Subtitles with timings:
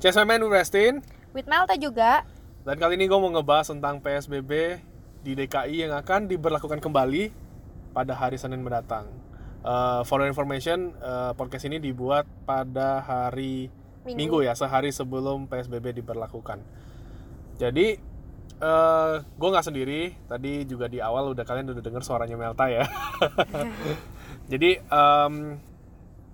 [0.00, 1.04] CSMN Westin
[1.36, 2.24] With Melta juga.
[2.64, 4.80] Dan kali ini gue mau ngebahas tentang PSBB
[5.20, 7.28] di DKI yang akan diberlakukan kembali
[7.92, 9.12] pada hari Senin mendatang.
[9.60, 13.68] Uh, for your information, uh, podcast ini dibuat pada hari
[14.08, 14.40] Minggu.
[14.40, 14.48] Minggu.
[14.48, 16.64] ya, sehari sebelum PSBB diberlakukan.
[17.60, 18.00] Jadi,
[18.56, 20.16] uh, gue nggak sendiri.
[20.24, 22.88] Tadi juga di awal udah kalian udah denger suaranya Melta ya.
[24.52, 24.80] Jadi,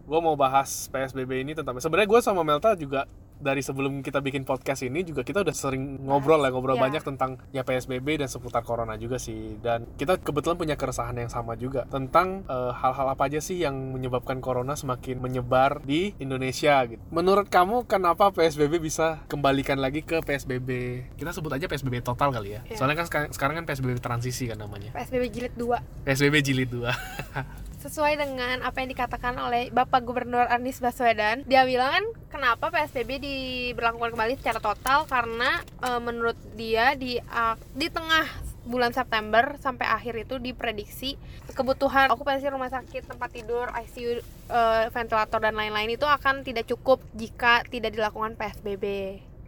[0.07, 4.43] gue mau bahas PSBB ini tentang sebenarnya gue sama Melta juga dari sebelum kita bikin
[4.43, 6.85] podcast ini juga kita udah sering ngobrol ya ngobrol Iya.
[6.89, 11.29] banyak tentang ya PSBB dan seputar corona juga sih dan kita kebetulan punya keresahan yang
[11.29, 16.81] sama juga tentang eh, hal-hal apa aja sih yang menyebabkan corona semakin menyebar di Indonesia
[16.85, 17.01] gitu.
[17.09, 20.69] Menurut kamu kenapa PSBB bisa kembalikan lagi ke PSBB?
[21.15, 22.61] Kita sebut aja PSBB total kali ya.
[22.67, 22.77] Iya.
[22.77, 24.93] Soalnya kan sekarang, sekarang kan PSBB transisi kan namanya.
[24.93, 26.07] PSBB jilid 2.
[26.07, 26.87] PSBB jilid 2.
[27.77, 33.21] Sesuai dengan apa yang dikatakan oleh Bapak Gubernur Anies Baswedan, dia bilang kan kenapa PSBB
[33.21, 38.25] diberlakukan kembali secara total karena e, menurut dia di ak- di tengah
[38.67, 41.15] bulan September sampai akhir itu diprediksi
[41.55, 47.05] kebutuhan okupansi rumah sakit, tempat tidur, ICU, e, ventilator dan lain-lain itu akan tidak cukup
[47.13, 48.85] jika tidak dilakukan PSBB.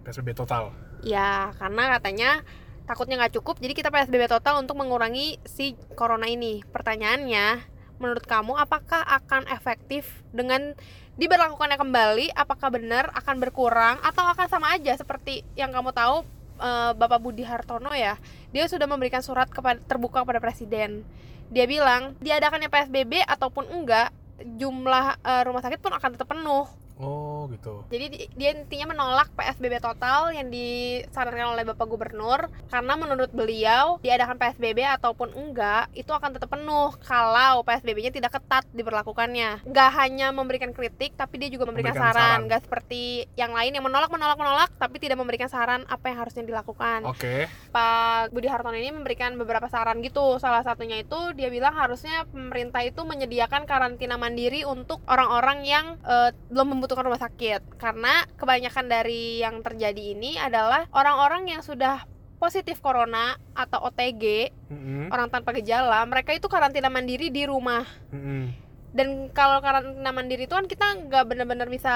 [0.04, 0.70] PSBB total.
[1.00, 2.44] Ya, karena katanya
[2.84, 6.64] takutnya nggak cukup, jadi kita PSBB total untuk mengurangi si corona ini.
[6.64, 10.74] Pertanyaannya, menurut kamu apakah akan efektif dengan
[11.18, 12.26] diberlakukannya kembali?
[12.34, 16.22] Apakah benar akan berkurang atau akan sama aja seperti yang kamu tahu
[16.62, 18.16] eh, Bapak Budi Hartono ya?
[18.54, 21.02] Dia sudah memberikan surat kepada terbuka kepada presiden.
[21.48, 26.66] Dia bilang, diadakannya PSBB ataupun enggak, jumlah eh, rumah sakit pun akan tetap penuh.
[26.98, 27.86] Oh, gitu.
[27.88, 34.02] Jadi di- dia intinya menolak PSBB total yang disarankan oleh Bapak Gubernur karena menurut beliau
[34.02, 39.62] diadakan PSBB ataupun enggak itu akan tetap penuh kalau PSBB-nya tidak ketat diberlakukannya.
[39.62, 42.18] Nggak hanya memberikan kritik tapi dia juga memberikan, Memberikan saran.
[42.18, 42.40] saran.
[42.50, 43.02] Nggak seperti
[43.38, 47.06] yang lain yang menolak menolak menolak tapi tidak memberikan saran apa yang harusnya dilakukan.
[47.06, 47.46] Oke.
[47.70, 50.42] Pak Budi Hartono ini memberikan beberapa saran gitu.
[50.42, 56.34] Salah satunya itu dia bilang harusnya pemerintah itu menyediakan karantina mandiri untuk orang-orang yang eh,
[56.50, 57.76] belum membutuhkan rumah sakit.
[57.76, 62.06] Karena kebanyakan dari yang terjadi ini adalah orang-orang yang sudah
[62.38, 65.10] positif corona atau OTG, Mm-mm.
[65.10, 67.82] orang tanpa gejala, mereka itu karantina mandiri di rumah.
[68.14, 68.54] Mm-mm.
[68.88, 71.94] Dan kalau karantina mandiri itu kan kita nggak benar-benar bisa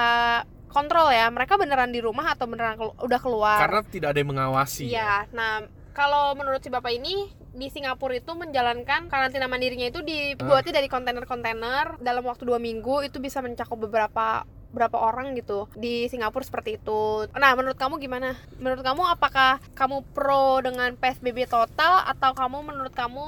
[0.67, 1.31] kontrol ya.
[1.31, 3.57] Mereka beneran di rumah atau beneran kelu- udah keluar.
[3.57, 4.83] Karena tidak ada yang mengawasi.
[4.85, 4.91] ya.
[4.91, 5.53] Iya, nah
[5.93, 12.01] kalau menurut si bapak ini di Singapura itu menjalankan karantina mandirinya itu dibuatnya dari kontainer-kontainer
[12.01, 14.41] dalam waktu dua minggu itu bisa mencakup beberapa
[14.73, 17.29] berapa orang gitu di Singapura seperti itu.
[17.37, 18.35] Nah, menurut kamu gimana?
[18.57, 23.23] Menurut kamu apakah kamu pro dengan PSBB total atau kamu menurut kamu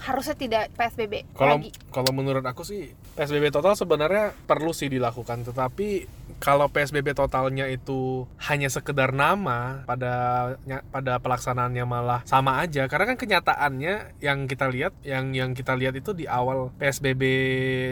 [0.00, 1.70] harusnya tidak PSBB Kalau lagi?
[1.92, 6.08] kalau menurut aku sih PSBB total sebenarnya perlu sih dilakukan, tetapi
[6.40, 10.56] kalau PSBB totalnya itu hanya sekedar nama pada
[10.88, 16.00] pada pelaksanaannya malah sama aja karena kan kenyataannya yang kita lihat yang yang kita lihat
[16.00, 17.22] itu di awal PSBB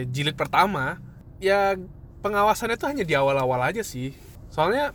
[0.08, 0.96] jilid pertama
[1.44, 1.76] ya
[2.20, 4.14] pengawasannya itu hanya di awal-awal aja sih.
[4.50, 4.94] Soalnya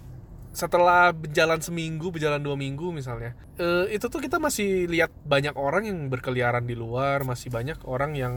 [0.54, 5.90] setelah berjalan seminggu, berjalan dua minggu misalnya, eh, itu tuh kita masih lihat banyak orang
[5.90, 8.34] yang berkeliaran di luar, masih banyak orang yang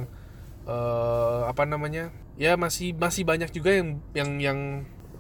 [0.67, 2.11] eh, apa namanya,
[2.41, 4.59] ya masih masih banyak juga yang yang yang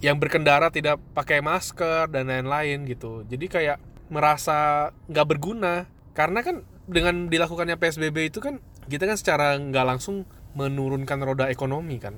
[0.01, 3.23] yang berkendara tidak pakai masker dan lain-lain gitu.
[3.29, 3.79] Jadi kayak
[4.09, 10.23] merasa nggak berguna karena kan dengan dilakukannya PSBB itu kan kita kan secara nggak langsung
[10.55, 12.15] menurunkan roda ekonomi kan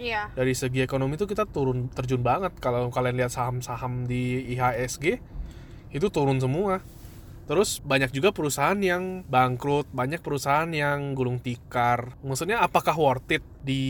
[0.00, 0.32] Iya.
[0.32, 5.20] dari segi ekonomi itu kita turun terjun banget kalau kalian lihat saham-saham di IHSG
[5.92, 6.80] itu turun semua
[7.44, 12.14] terus banyak juga perusahaan yang bangkrut banyak perusahaan yang gulung tikar.
[12.22, 13.82] Maksudnya apakah worth it di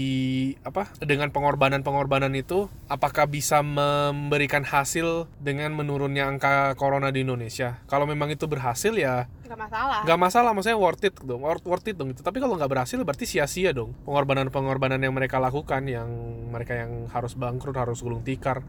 [0.66, 7.80] apa dengan pengorbanan-pengorbanan itu apakah bisa memberikan hasil dengan menurunnya angka corona di Indonesia?
[7.88, 10.00] Kalau memang itu berhasil ya nggak masalah.
[10.08, 12.24] nggak masalah maksudnya worth it dong worth, worth it dong gitu.
[12.24, 13.92] Tapi kalau nggak berhasil berarti sia-sia dong.
[14.08, 16.08] Pengorbanan pengorbanan yang mereka lakukan yang
[16.48, 18.64] mereka yang harus bangkrut harus gulung tikar.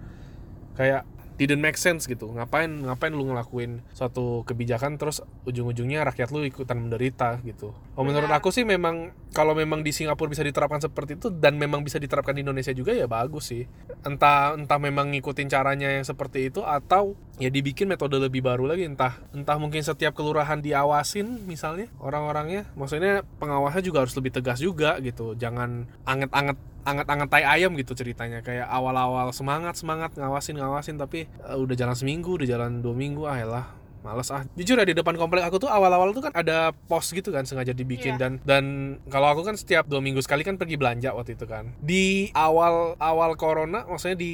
[0.76, 1.08] Kayak
[1.38, 2.30] didn't make sense gitu.
[2.30, 7.74] Ngapain ngapain lu ngelakuin suatu kebijakan terus ujung-ujungnya rakyat lu ikutan menderita gitu.
[7.98, 8.42] Oh, menurut Benar.
[8.42, 12.38] aku sih memang kalau memang di Singapura bisa diterapkan seperti itu dan memang bisa diterapkan
[12.38, 13.66] di Indonesia juga ya bagus sih.
[14.06, 18.86] Entah entah memang ngikutin caranya yang seperti itu atau ya dibikin metode lebih baru lagi.
[18.86, 22.70] Entah entah mungkin setiap kelurahan diawasin misalnya orang-orangnya.
[22.78, 25.34] Maksudnya pengawasnya juga harus lebih tegas juga gitu.
[25.34, 28.40] Jangan anget-anget anget-anget tai ayam gitu ceritanya.
[28.44, 33.24] Kayak awal-awal semangat semangat ngawasin ngawasin tapi eh, udah jalan seminggu udah jalan dua minggu
[33.28, 33.66] ah elah
[34.04, 37.32] males ah jujur ya di depan komplek aku tuh awal-awal tuh kan ada pos gitu
[37.32, 38.20] kan sengaja dibikin Iya.
[38.20, 38.64] dan dan
[39.08, 43.00] kalau aku kan setiap dua minggu sekali kan pergi belanja waktu itu kan di awal
[43.00, 44.34] awal corona maksudnya di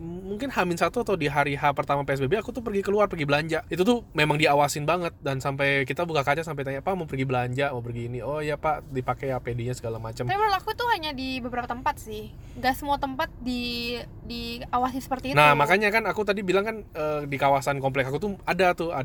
[0.00, 3.62] mungkin Hamin satu atau di hari H pertama PSBB aku tuh pergi keluar pergi belanja
[3.68, 7.28] itu tuh memang diawasin banget dan sampai kita buka kaca sampai tanya pak mau pergi
[7.28, 10.88] belanja mau pergi ini oh ya pak dipakai APD-nya segala macam Tapi menurut aku tuh
[10.88, 12.30] hanya di beberapa tempat sih.
[12.56, 13.92] Gak semua tempat di
[14.22, 15.36] diawasi seperti itu.
[15.36, 18.94] nah makanya kan aku tadi bilang kan eh, di kawasan komplek aku tuh ada tuh
[18.94, 19.01] ada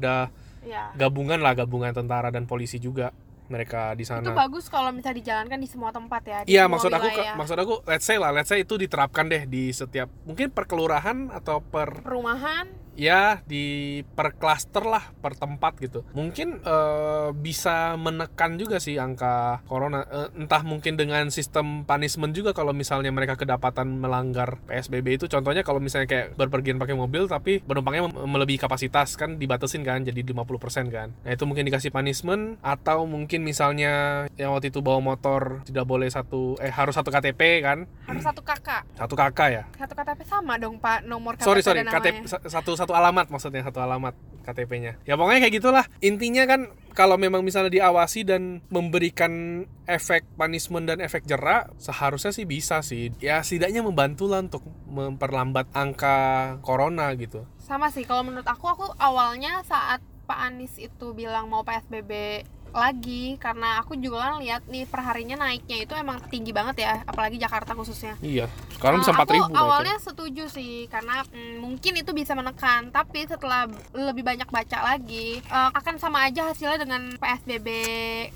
[0.63, 0.93] ya.
[0.95, 3.11] gabungan lah gabungan tentara dan polisi juga
[3.47, 6.37] mereka di Itu sana bagus kalau misalnya dijalankan di semua tempat ya.
[6.43, 7.35] Iya maksud aku wilayah.
[7.39, 11.31] maksud aku let's say lah let's say itu diterapkan deh di setiap mungkin per kelurahan
[11.31, 12.67] atau per perumahan
[12.97, 13.65] ya di
[14.03, 16.01] per klaster lah per tempat gitu.
[16.11, 20.01] Mungkin eh, bisa menekan juga sih angka corona.
[20.03, 25.25] Eh, entah mungkin dengan sistem punishment juga kalau misalnya mereka kedapatan melanggar PSBB itu.
[25.29, 30.17] Contohnya kalau misalnya kayak berpergian pakai mobil tapi penumpangnya melebihi kapasitas kan dibatasin kan jadi
[30.17, 31.13] 50% kan.
[31.21, 36.09] Nah itu mungkin dikasih punishment atau mungkin misalnya yang waktu itu bawa motor tidak boleh
[36.09, 37.85] satu eh harus satu KTP kan.
[38.09, 39.63] Harus satu kakak satu kakak ya?
[39.77, 42.25] Satu KTP sama dong pak nomor KTP sorry sorry KTP namanya.
[42.25, 44.15] sa- satu satu alamat maksudnya satu alamat
[44.47, 45.85] KTP-nya ya pokoknya kayak gitulah.
[45.99, 52.47] Intinya kan kalau memang misalnya diawasi dan memberikan efek punishment dan efek jerak seharusnya sih
[52.47, 53.11] bisa sih.
[53.19, 56.17] Ya setidaknya membantu lah untuk memperlambat angka
[56.63, 57.43] corona gitu.
[57.59, 63.35] Sama sih kalau menurut aku aku awalnya saat Pak Anies itu bilang mau PSBB lagi
[63.37, 67.75] karena aku juga kan lihat nih perharinya naiknya itu emang tinggi banget ya apalagi Jakarta
[67.75, 68.47] khususnya iya
[68.77, 73.25] sekarang bisa Nah, empat ribu awalnya setuju sih karena mm, mungkin itu bisa menekan, tapi
[73.25, 73.65] setelah
[73.97, 77.67] lebih banyak baca lagi eh, akan sama aja hasilnya dengan PSBB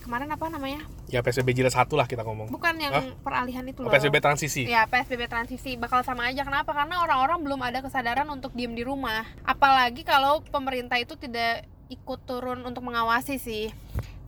[0.02, 0.82] kemarin apa namanya?
[1.12, 3.04] ya PSBB jilid satu lah kita ngomong Bukan yang Hah?
[3.20, 3.92] peralihan itu oh, loh.
[3.92, 6.72] PSBB transisi Ya PSBB transisi bakal sama aja kenapa?
[6.72, 9.28] Karena orang-orang belum ada kesadaran untuk diem di rumah.
[9.44, 13.76] Apalagi kalau pemerintah itu tidak ikut turun untuk mengawasi sih.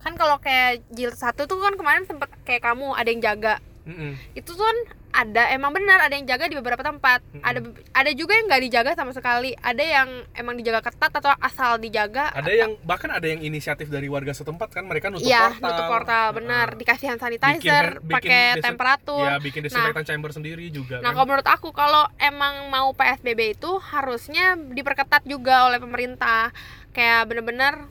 [0.04, 3.56] Kan kalau kayak jilid satu tuh kan kemarin sempet kayak kamu ada yang jaga.
[3.84, 4.16] Mm-mm.
[4.32, 4.78] itu tuh kan
[5.12, 7.20] ada emang benar ada yang jaga di beberapa tempat.
[7.20, 7.44] Mm-mm.
[7.44, 7.60] ada
[7.92, 9.52] ada juga yang nggak dijaga sama sekali.
[9.54, 12.32] Ada yang emang dijaga ketat atau asal dijaga.
[12.32, 15.68] Ada yang bahkan ada yang inisiatif dari warga setempat kan mereka nutup Iya, portal.
[15.68, 16.66] nutup portal benar.
[16.74, 19.20] Dikasih hand sanitizer pakai temperatur.
[19.22, 21.14] Ya bikin disinfektan chamber sendiri juga Nah, kan.
[21.14, 26.56] kalau menurut aku kalau emang mau PSBB itu harusnya diperketat juga oleh pemerintah.
[26.90, 27.84] Kayak bener-bener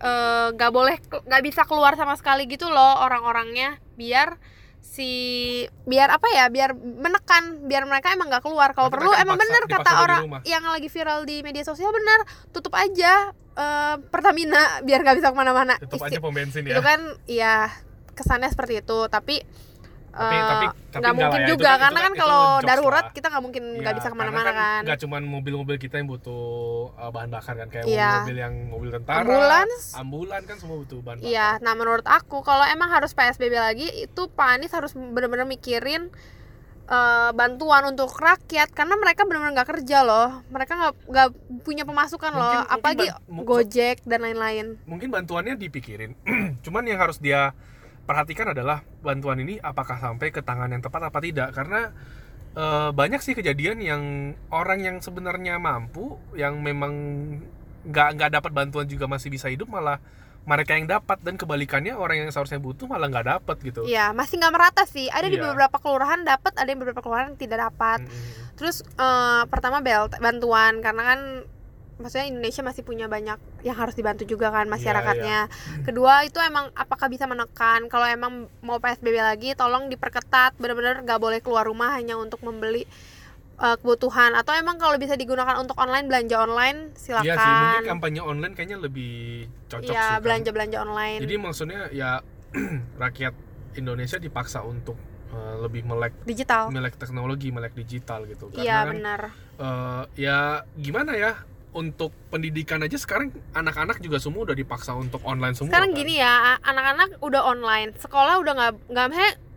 [0.00, 3.78] eh, nggak boleh nggak bisa keluar sama sekali gitu loh orang-orangnya.
[3.94, 4.38] Biar
[4.84, 5.10] si
[5.88, 8.76] biar apa ya biar menekan biar mereka emang nggak keluar.
[8.78, 12.22] Kalau perlu emang bener kata orang yang lagi viral di media sosial bener
[12.54, 15.74] tutup aja eh, Pertamina biar nggak bisa ke mana-mana.
[15.82, 17.54] Tutup Isti- aja pom bensin itu ya kan ya
[18.14, 18.98] kesannya seperti itu.
[19.10, 19.42] Tapi
[20.14, 22.20] Tapi- eh, tapi- tapi nggak mungkin ya, itu juga kan- itu karena kan- kan itu
[22.20, 23.12] kalau jokes darurat lah.
[23.12, 26.42] kita nggak mungkin nggak Iya, bisa ke mana-mana kan, nggak cuma mobil-mobil kita yang butuh
[26.94, 28.10] uh, bahan bakar kan kayak Iya.
[28.20, 29.82] mobil yang mobil tentara ambulans.
[29.92, 31.26] ambulan kan semua butuh bahan bakar.
[31.26, 36.14] iya nah menurut aku kalau emang harus PSBB lagi itu Pak Anies harus benar-benar mikirin
[36.84, 40.44] eh, bantuan untuk rakyat karena mereka benar-benar nggak kerja loh.
[40.46, 41.28] Mereka nggak nggak
[41.58, 43.06] punya pemasukan loh Mungkin- mungkin apalagi
[43.42, 44.66] Gojek dan lain-lain.
[44.84, 46.12] mungkin bantuannya dipikirin
[46.60, 47.56] cuman yang harus dia
[48.04, 51.52] perhatikan adalah bantuan ini apakah sampai ke tangan yang tepat apa tidak.
[51.52, 51.88] Karena
[52.54, 54.02] eh, banyak sih kejadian yang
[54.48, 56.92] orang yang sebenarnya mampu yang memang
[57.84, 60.00] nggak nggak dapat bantuan juga masih bisa hidup malah
[60.44, 61.20] mereka yang dapat.
[61.24, 63.80] Dan kebalikannya orang yang seharusnya butuh malah nggak dapat gitu.
[63.84, 65.08] Iya masih nggak merata sih.
[65.08, 65.50] Ada di Iya.
[65.50, 68.04] beberapa kelurahan dapat ada di beberapa kelurahan tidak dapat.
[68.04, 68.52] Mm-mm.
[68.54, 70.84] Terus eh, pertama BLT bantuan.
[70.84, 71.20] Karena kan
[71.94, 75.46] maksudnya Indonesia masih punya banyak yang harus dibantu juga kan masyarakatnya.
[75.86, 81.20] Kedua itu emang apakah bisa menekan kalau emang mau PSBB lagi tolong diperketat benar-benar nggak
[81.22, 82.82] boleh keluar rumah hanya untuk membeli
[83.62, 87.26] eh, kebutuhan atau emang kalau bisa digunakan untuk online belanja online silakan.
[87.26, 89.94] Iya sih, mungkin kampanye online kayaknya lebih cocok sih.
[89.94, 90.22] Iya, kan.
[90.26, 91.20] belanja-belanja online.
[91.22, 92.10] Jadi maksudnya ya
[93.02, 93.34] rakyat
[93.78, 94.98] Indonesia dipaksa untuk
[95.30, 96.74] eh, lebih melek digital.
[96.74, 98.50] melek teknologi, melek digital gitu.
[98.58, 99.20] Iya kan benar.
[99.62, 105.58] eh, ya gimana ya untuk pendidikan aja sekarang anak-anak juga semua udah dipaksa untuk online
[105.58, 105.74] semua.
[105.74, 105.98] Sekarang kan.
[105.98, 109.06] gini ya, anak-anak udah online, sekolah udah nggak nggak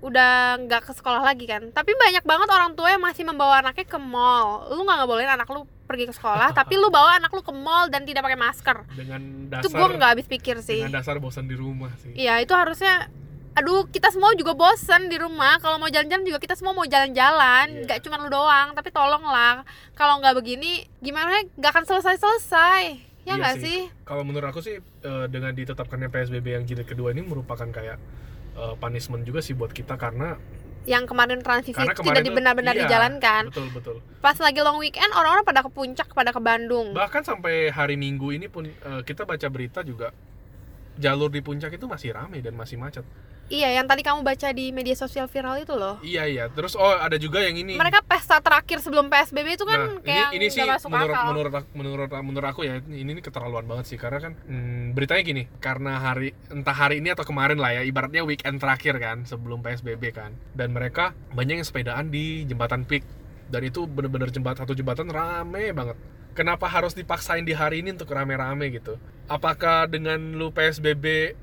[0.01, 0.31] udah
[0.65, 1.69] nggak ke sekolah lagi kan.
[1.69, 4.65] Tapi banyak banget orang tua yang masih membawa anaknya ke mall.
[4.73, 7.85] Lu nggak ngebolehin anak lu pergi ke sekolah, tapi lu bawa anak lu ke mall
[7.93, 8.77] dan tidak pakai masker.
[8.97, 9.21] dengan
[9.61, 10.81] Itu dasar gue nggak habis pikir sih.
[10.81, 12.17] dengan dasar bosan di rumah sih.
[12.17, 13.13] Iya itu harusnya.
[13.57, 15.57] Aduh kita semua juga bosen di rumah.
[15.57, 17.65] Kalau mau jalan-jalan juga kita semua mau jalan-jalan.
[17.67, 17.83] Iya.
[17.83, 18.71] Nggak cuma lu doang.
[18.71, 19.65] Tapi tolonglah.
[19.91, 21.41] Kalau nggak begini, gimana?
[21.57, 22.81] Nggak akan selesai-selesai.
[23.23, 23.65] Ya Iya nggak sih.
[23.65, 23.79] sih?
[24.05, 27.97] Kalau menurut aku sih eh, dengan ditetapkannya PSBB yang jilid kedua ini merupakan kayak
[28.53, 30.37] eh, punishment juga sih buat kita karena
[30.87, 32.81] Yang kemarin transisi Karena tidak kemarin tuh- benar-benar iya.
[32.87, 33.41] dijalankan.
[33.51, 33.97] betul betul.
[34.23, 38.31] pas lagi long weekend orang-orang pada ke puncak pada ke Bandung Bahkan sampai hari Minggu
[38.31, 40.15] ini pun eh, kita baca berita juga
[40.95, 43.03] jalur di puncak itu masih ramai dan masih macet.
[43.47, 46.03] Iya, yang tadi kamu baca di media sosial viral itu loh.
[46.03, 46.45] Iya iya.
[46.51, 47.79] Terus oh ada juga yang ini.
[47.79, 51.25] Mereka pesta terakhir sebelum PSBB itu kan Nah, kayak ini, ini sih masuk menurut, akal.
[51.31, 55.43] menurut menurut menurut aku ya ini, ini keterlaluan banget sih karena kan hmm, beritanya gini
[55.63, 60.03] karena hari entah hari ini atau kemarin lah ya ibaratnya weekend terakhir kan sebelum PSBB
[60.11, 63.05] kan dan mereka banyak yang sepedaan di jembatan Pik
[63.47, 65.95] dan itu bener-bener jembatan satu jembatan rame banget
[66.35, 68.99] kenapa harus dipaksain di hari ini untuk rame-rame gitu
[69.31, 71.37] apakah dengan lu PSBB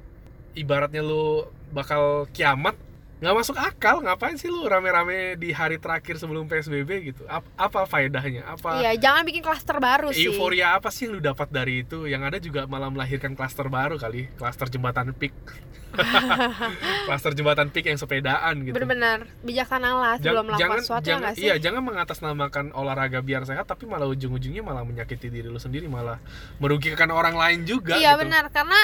[0.54, 2.78] ibaratnya lu bakal kiamat
[3.14, 3.98] nggak masuk akal.
[3.98, 7.22] Ngapain sih lu rame-rame di hari terakhir sebelum PSBB gitu?
[7.26, 8.44] Ap- apa faedahnya?
[8.46, 10.28] Apa Iya, jangan bikin klaster baru sih.
[10.28, 12.04] euforia apa sih yang lu dapat dari itu?
[12.04, 15.32] Yang ada juga malah melahirkan klaster baru kali klaster jembatan pik.
[17.06, 18.74] Klaster jembatan pik yang sepedaan gitu.
[18.74, 19.30] Bener-bener.
[19.40, 21.44] Bijaksana lah sebelum melakukan sesuatu ya jangan, nggak sih?
[21.44, 26.18] iya jangan mengatasnamakan olahraga biar sehat tapi malah ujung-ujungnya malah menyakiti diri lu sendiri malah
[26.58, 28.26] merugikan orang lain juga Iya gitu.
[28.26, 28.80] benar, karena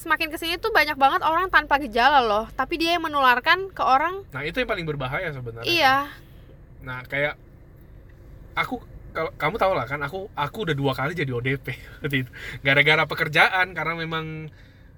[0.00, 3.84] semakin ke sini tuh banyak banget orang tanpa gejala loh, tapi dia yang menularkan ke
[3.84, 4.24] orang.
[4.32, 5.96] nah itu yang paling berbahaya sebenarnya Iya,
[6.80, 7.36] Nah, kayak
[8.56, 8.80] aku
[9.10, 11.66] kalau kamu tahu lah kan aku aku udah dua kali jadi ODP.
[12.66, 14.48] Gara-gara pekerjaan karena memang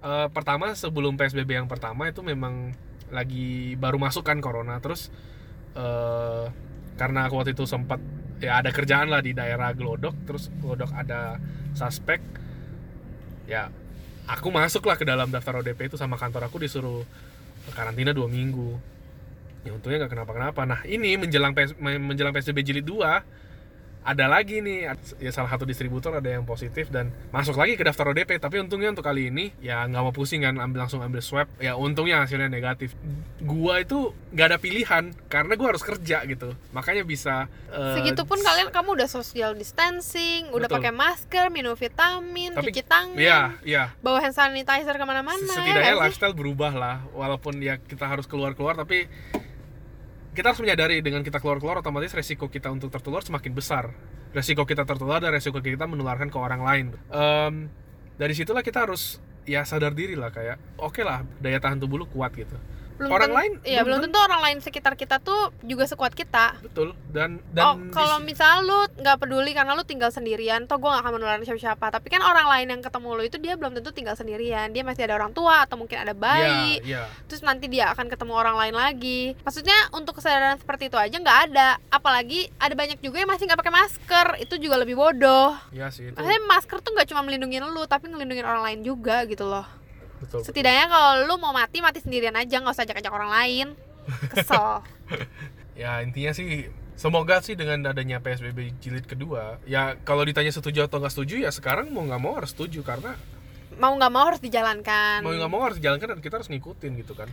[0.05, 2.77] eh, pertama sebelum PSBB yang pertama itu memang
[3.13, 5.13] lagi baru masuk kan corona terus
[5.77, 6.45] eh
[6.97, 8.01] karena aku waktu itu sempat
[8.41, 11.41] ya ada kerjaan lah di daerah Glodok terus Glodok ada
[11.73, 12.21] suspek
[13.49, 13.69] ya
[14.27, 17.03] aku masuk lah ke dalam daftar ODP itu sama kantor aku disuruh
[17.75, 18.79] karantina dua minggu.
[19.63, 20.67] Ya untungnya nggak kenapa-kenapa.
[20.67, 23.52] Nah ini menjelang PS, menjelang PSBB jilid 2
[24.03, 28.11] ada lagi nih ya salah satu distributor ada yang positif dan masuk lagi ke daftar
[28.11, 31.47] ODP tapi untungnya untuk kali ini ya nggak mau pusing kan ambil langsung ambil swab
[31.57, 32.99] ya untungnya hasilnya negatif
[33.39, 38.69] gua itu nggak ada pilihan karena gua harus kerja gitu makanya bisa eh, segitupun kalian
[38.69, 43.85] kamu udah social distancing, udah pakai masker, minum vitamin, Tapi- cuci tangan, Iya, iya.
[44.01, 45.41] bawa hand sanitizer ke mana-mana.
[45.41, 46.05] Setidaknya ya nggak sih?
[46.13, 49.09] lifestyle berubah lah, walaupun ya kita harus keluar-keluar, tapi
[50.33, 53.93] kita harus menyadari dengan kita keluar-keluar otomatis resiko kita untuk tertular semakin besar.
[54.33, 56.87] Resiko kita tertular dan resiko kita menularkan ke orang lain.
[57.13, 57.69] Em,
[58.17, 62.07] dari situlah kita harus ya sadar diri lah kayak oke lah daya tahan tubuh lu
[62.09, 62.57] kuat gitu.
[63.03, 66.15] Belum orang ten- lain Iya, belum belum tentu orang lain sekitar kita tuh juga sekuat
[66.15, 66.63] kita.
[66.63, 70.79] Betul dan oh, dan di- kalau misal lu nggak peduli karena lu tinggal sendirian, toh
[70.79, 71.91] gue gak akan menularin siapa-siapa.
[71.91, 74.71] Tapi kan orang lain yang ketemu lu itu dia belum tentu tinggal sendirian.
[74.71, 76.79] Dia masih ada orang tua atau mungkin ada bayi.
[76.87, 77.05] ya, ya.
[77.27, 79.35] Terus nanti dia akan ketemu orang lain lagi.
[79.43, 81.77] Maksudnya untuk kesadaran seperti itu aja nggak ada.
[81.91, 84.27] Apalagi ada banyak juga yang masih nggak pakai masker.
[84.39, 85.59] Itu juga lebih bodoh.
[85.73, 89.25] ya sih itu Maksudnya masker tuh nggak cuma melindungi lu, tapi ngelindungin orang lain juga
[89.27, 89.82] gitu loh.
[90.23, 90.41] Betul.
[90.47, 93.67] Setidaknya kalau lu mau mati mati sendirian aja, nggak usah ajak-ajak orang lain.
[94.31, 94.81] Kesel.
[95.73, 96.69] Ya intinya sih
[97.01, 101.51] semoga sih dengan adanya PSBB jilid kedua ya kalau ditanya setuju atau nggak setuju ya
[101.51, 103.17] sekarang mau nggak mau harus setuju karena
[103.81, 105.25] mau nggak mau harus dijalankan.
[105.25, 107.33] mau nggak mau harus dijalankan dan kita harus ngikutin gitu kan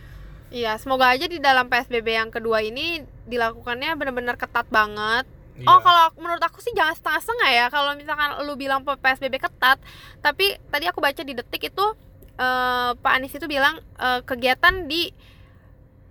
[0.50, 5.22] Iya, semoga aja di dalam PSBB yang kedua ini dilakukannya benar-benar ketat banget.
[5.62, 5.66] Iya.
[5.70, 7.66] Oh, kalau menurut aku sih jangan setengah-setengah ya.
[7.70, 9.78] Kalau misalkan lu bilang PSBB ketat,
[10.18, 11.86] tapi tadi aku baca di detik itu
[12.40, 15.12] eh, Pak Anies itu bilang eh, kegiatan di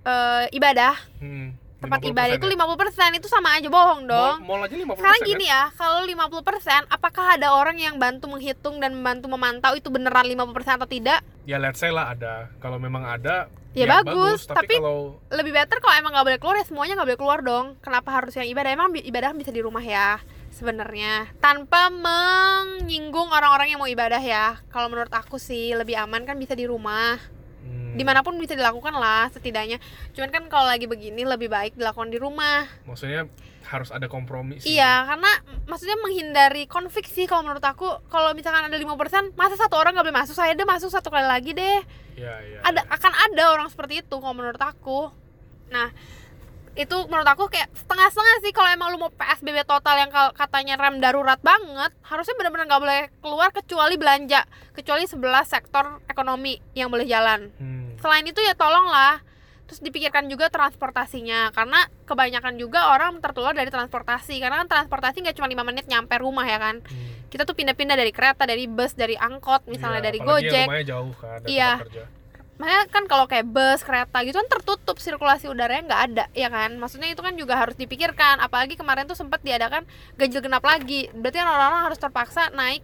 [0.02, 2.56] eh, ibadah Hmm, tempat 50% ibadah itu ya?
[2.56, 4.38] 50% itu sama aja bohong Mall, dong.
[4.46, 5.28] mall aja 50% Sekarang kan?
[5.28, 6.44] gini ya, kalau 50%,
[6.88, 11.20] apakah ada orang yang bantu menghitung dan membantu memantau itu beneran 50% atau tidak?
[11.44, 15.78] ya let's say lah ada kalau memang ada Ya bagus, tapi, tapi- kalau lebih better
[15.78, 18.70] kalau emang nggak boleh keluar ya semuanya nggak boleh keluar dong kenapa harus yang ibadah
[18.70, 20.18] emang ibadah bisa di rumah ya
[20.52, 21.32] sebenarnya.
[21.40, 24.60] Tanpa menyinggung orang-orang yang mau ibadah ya.
[24.70, 27.18] Kalau menurut aku sih lebih aman kan bisa di rumah.
[27.60, 29.78] Hmm, di mana pun bisa dilakukan lah setidaknya.
[30.14, 32.66] Cuman kan kalau lagi begini lebih baik dilakukan di rumah.
[32.88, 33.30] Maksudnya
[33.70, 34.78] harus ada kompromi sih.
[34.78, 35.32] Iya karena
[35.70, 37.86] maksudnya menghindari konflik sih kalau menurut aku.
[38.10, 40.36] Kalau misalkan ada 5% masa satu orang nggak boleh masuk?
[40.36, 41.80] Saya deh masuk satu kali lagi deh.
[42.20, 42.92] Iya, iya, ada iya.
[42.92, 45.14] akan ada orang seperti itu kalau menurut aku.
[45.70, 45.94] Nah
[46.80, 50.98] itu menurut aku kayak setengah-setengah sih kalau emang lu mau PSBB total yang katanya rem
[50.98, 57.04] darurat banget harusnya benar-benar nggak boleh keluar kecuali belanja kecuali 11 sektor ekonomi yang boleh
[57.04, 57.52] jalan.
[57.54, 59.20] Hmm, selain itu ya tolonglah.
[59.68, 65.38] Terus dipikirkan juga transportasinya karena kebanyakan juga orang tertular dari transportasi karena kan transportasi nggak
[65.38, 66.80] cuma 5 menit nyampe rumah ya kan.
[66.80, 67.08] Hmm.
[67.30, 70.66] kita tuh pindah-pindah dari kereta dari bus dari angkot misalnya Iya, dari yang gojek.
[70.82, 71.72] jauh kan dari Iya.
[72.60, 76.76] Makanya kan kalau kayak bus, kereta gitu kan tertutup sirkulasi udaranya nggak ada, ya kan?
[76.76, 78.44] Maksudnya itu kan juga harus dipikirkan.
[78.44, 79.88] Apalagi kemarin tuh sempat diadakan
[80.20, 81.08] ganjil genap lagi.
[81.16, 82.84] Berarti kan orang-orang harus terpaksa naik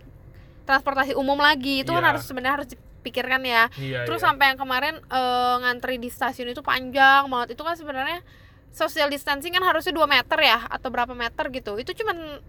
[0.64, 1.84] transportasi umum lagi.
[1.84, 2.10] Itu kan Iya.
[2.16, 3.68] harus sebenarnya harus dipikirkan ya.
[3.76, 4.28] Iya, Terus iya.
[4.32, 7.60] sampai yang kemarin eh, ngantri di stasiun itu panjang banget.
[7.60, 8.24] Itu kan sebenarnya
[8.72, 11.76] social distancing kan harusnya 2 meter ya atau berapa meter gitu.
[11.76, 12.40] Itu cuman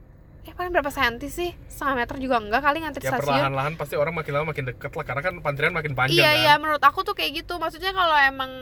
[0.47, 1.51] ya paling berapa senti sih?
[1.67, 3.27] Setengah meter juga enggak kali ngantri ya stasiun.
[3.27, 6.43] perlahan-lahan pasti orang makin lama makin deket lah karena kan antrian makin panjang iya kan?
[6.47, 7.59] iya menurut aku tuh kayak gitu.
[7.59, 8.53] Maksudnya kalau emang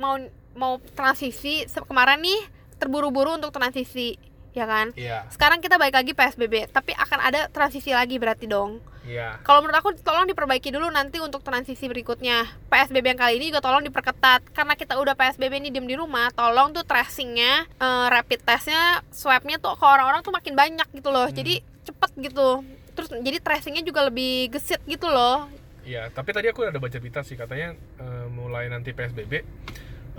[0.00, 0.16] mau
[0.56, 2.40] mau transisi kemarin nih
[2.80, 4.16] terburu-buru untuk transisi
[4.56, 4.96] ya kan?
[4.96, 5.28] Iya.
[5.28, 9.38] Sekarang kita balik lagi PSBB tapi akan ada transisi lagi berarti dong iya.
[9.46, 12.44] Kalau menurut aku tolong diperbaiki dulu nanti untuk transisi berikutnya.
[12.68, 14.52] PSBB yang kali ini juga tolong diperketat.
[14.52, 19.62] Karena kita udah PSBB ini diem di rumah tolong tuh tracingnya eh, rapid testnya swabnya
[19.62, 21.30] tuh ke orang-orang tuh makin banyak gitu loh.
[21.30, 21.36] Hmm.
[21.36, 22.66] jadi cepet gitu.
[22.98, 25.46] Terus jadi tracingnya juga lebih gesit gitu loh.
[25.86, 29.32] Iya, tapi tadi aku ada baca berita sih katanya eh, mulai nanti PSBB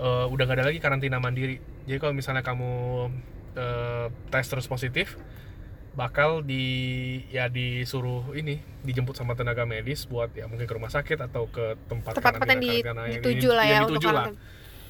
[0.00, 1.60] eh, udah gak ada lagi karantina mandiri.
[1.84, 2.72] Jadi kalau misalnya kamu
[3.52, 5.20] eh, tes terus positif,
[5.98, 6.62] bakal di
[7.34, 11.74] ya disuruh ini dijemput sama tenaga medis buat ya mungkin ke rumah sakit atau ke
[11.90, 14.30] tempat tempat-tempat yang di- dituju lah ya dituju lah,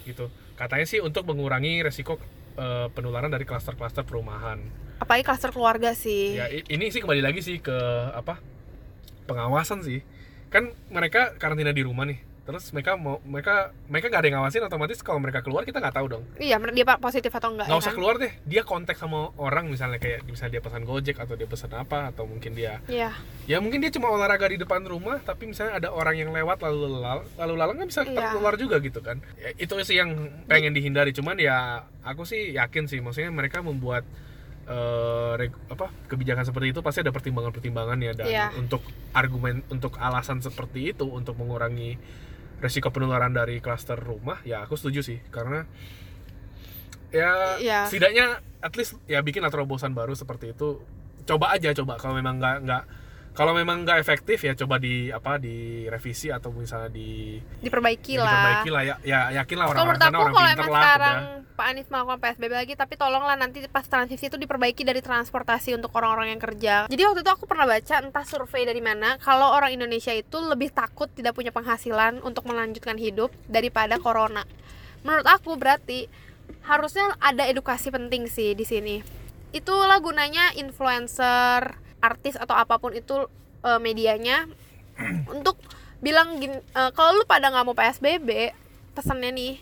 [0.04, 0.28] gitu.
[0.52, 2.20] Katanya sih untuk mengurangi resiko
[2.60, 4.60] eh, penularan dari klaster-klaster perumahan.
[4.98, 7.78] apalagi klaster keluarga sih Ya ini sih kembali lagi sih ke
[8.12, 8.42] apa
[9.24, 10.04] pengawasan sih.
[10.52, 12.20] Kan mereka karantina di rumah nih.
[12.48, 15.92] Terus mereka mau mereka mereka nggak ada yang ngawasin otomatis kalau mereka keluar kita nggak
[15.92, 16.24] tahu dong.
[16.40, 17.98] iya dia positif atau enggak Nggak ya usah kan?
[18.00, 18.32] keluar deh.
[18.42, 22.24] Dia kontak sama orang misalnya kayak misalnya dia pesan Gojek atau dia pesan apa atau
[22.24, 23.12] mungkin dia iya
[23.44, 26.88] ya mungkin dia cuma olahraga di depan rumah tapi misalnya ada orang yang lewat lalu
[26.96, 28.16] lalang lalu lalang kan bisa Iya.
[28.16, 29.20] tertular juga gitu kan.
[29.36, 30.16] Ya, itu sih yang
[30.48, 34.08] pengen dihindari cuman ya aku sih yakin sih maksudnya mereka membuat
[34.64, 38.46] eh, reg- apa kebijakan seperti itu pasti ada pertimbangan-pertimbangan ya dan Iya.
[38.54, 38.80] untuk
[39.12, 41.96] argumen untuk alasan seperti itu untuk mengurangi
[42.58, 45.18] resiko penularan dari klaster rumah ya aku setuju sih.
[45.30, 45.64] Karena
[47.08, 47.78] ya Iya.
[47.88, 50.82] setidaknya at least ya bikin terobosan baru seperti itu.
[51.24, 51.96] Coba aja coba.
[51.96, 52.82] Kalau memang nggak nggak
[53.38, 58.34] kalau memang nggak efektif ya coba di apa direvisi atau misalnya di diperbaiki ya lah
[58.34, 61.16] diperbaiki lah ya, ya yakin lah Kalau orang-orang sana aku orang kalau emang lah sekarang
[61.22, 61.46] udah.
[61.58, 65.94] Pak Anies melakukan PSBB lagi tapi tolonglah nanti pas transisi itu diperbaiki dari transportasi untuk
[65.94, 66.74] orang-orang yang kerja.
[66.90, 70.74] Jadi waktu itu aku pernah baca entah survei dari mana kalau orang Indonesia itu lebih
[70.74, 74.42] takut tidak punya penghasilan untuk melanjutkan hidup daripada corona.
[75.06, 76.10] Menurut aku berarti
[76.66, 78.96] harusnya ada edukasi penting sih di sini.
[79.54, 83.26] Itulah gunanya influencer, artis atau apa pun itu
[83.60, 84.46] eh, medianya
[85.34, 85.58] untuk
[85.98, 88.54] bilang gini, eh, kalau lu pada nggak mau PSBB,
[88.92, 89.54] pesannya nih,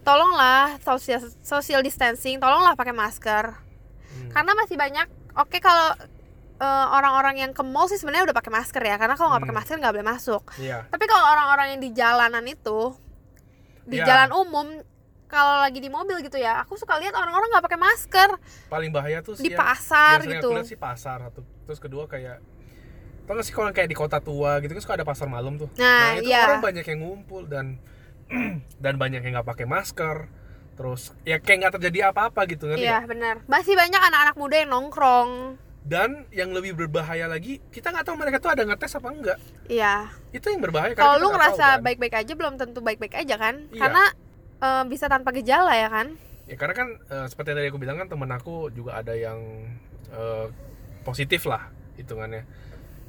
[0.00, 3.52] tolonglah social social distancing, tolonglah pakai masker.
[3.52, 4.30] Hmm.
[4.30, 5.92] Karena masih banyak, oke kalau
[6.58, 9.52] eh, orang-orang yang ke mall sih sebenarnya udah pakai masker ya, karena kalau nggak pakai
[9.52, 9.60] Hmm.
[9.62, 10.42] masker nggak boleh masuk.
[10.58, 10.78] Iya.
[10.84, 12.96] Tapi kalau orang-orang yang di jalanan itu,
[13.84, 14.04] di Ya.
[14.04, 14.66] jalan umum,
[15.26, 18.30] kalau lagi di mobil gitu ya, aku suka lihat orang-orang nggak pakai masker
[18.66, 20.48] paling bahaya tuh di yang- pasar yang gitu.
[20.48, 22.40] aku lihat sih pasar satu terus kedua kayak
[23.22, 25.68] tau gak sih kalau kayak di kota tua gitu kan suka ada pasar malam tuh
[25.76, 26.48] Nah, itu iya.
[26.48, 27.76] orang banyak yang ngumpul dan
[28.82, 30.32] dan banyak yang nggak pakai masker
[30.72, 33.42] terus ya kayak nggak terjadi apa-apa gitu ngerti Iya benar.
[33.44, 35.30] Masih banyak anak-anak muda yang nongkrong.
[35.84, 40.08] dan yang lebih berbahaya lagi kita nggak tahu mereka tuh ada ngetes apa enggak Iya.
[40.30, 41.82] itu yang berbahaya Kalau lu ngerasa kan.
[41.82, 43.68] baik-baik aja belum tentu baik-baik aja kan?
[43.68, 43.80] Iya.
[43.82, 44.04] Karena
[44.58, 46.16] eh, bisa tanpa gejala ya kan?
[46.44, 49.40] ya karena kan eh, seperti yang tadi aku bilang kan temen aku juga ada yang
[50.08, 50.46] eh,
[51.08, 52.44] positif lah hitungannya.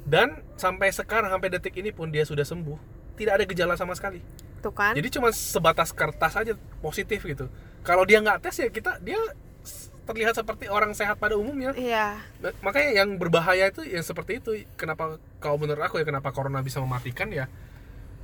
[0.08, 2.80] Dan sampai sekarang sampai detik ini pun dia sudah sembuh.
[3.20, 4.24] Tidak ada gejala sama sekali.
[4.60, 4.92] Tuh kan?
[4.92, 7.52] jadi cuma sebatas kertas aja positif gitu.
[7.84, 9.16] Kalau dia nggak tes ya kita dia
[10.04, 11.76] terlihat seperti orang sehat pada umumnya.
[11.76, 12.20] Iya.
[12.64, 14.64] Makanya yang berbahaya itu yang seperti itu.
[14.76, 17.48] Kenapa kalau menurut aku ya kenapa corona bisa mematikan ya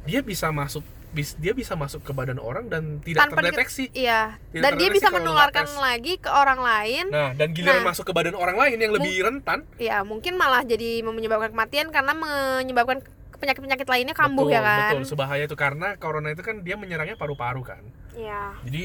[0.07, 0.83] dia bisa masuk
[1.16, 4.37] dia bisa masuk ke badan orang dan tidak Tanpa di- terdeteksi Iya.
[4.49, 7.09] Tidak Dan dia bisa menularkan lagi ke orang lain.
[7.09, 7.88] nah dan giliran Nah.
[7.88, 12.12] masuk ke badan orang lain yang lebih rentan Ya mungkin malah jadi menyebabkan kematian karena
[12.12, 13.01] menyebabkan
[13.35, 14.81] penyakit-penyakit lainnya kambuh betul, ya kan?
[14.92, 17.81] betul sebahaya itu karena corona itu kan dia menyerangnya paru-paru kan
[18.12, 18.57] Iya.
[18.62, 18.83] jadi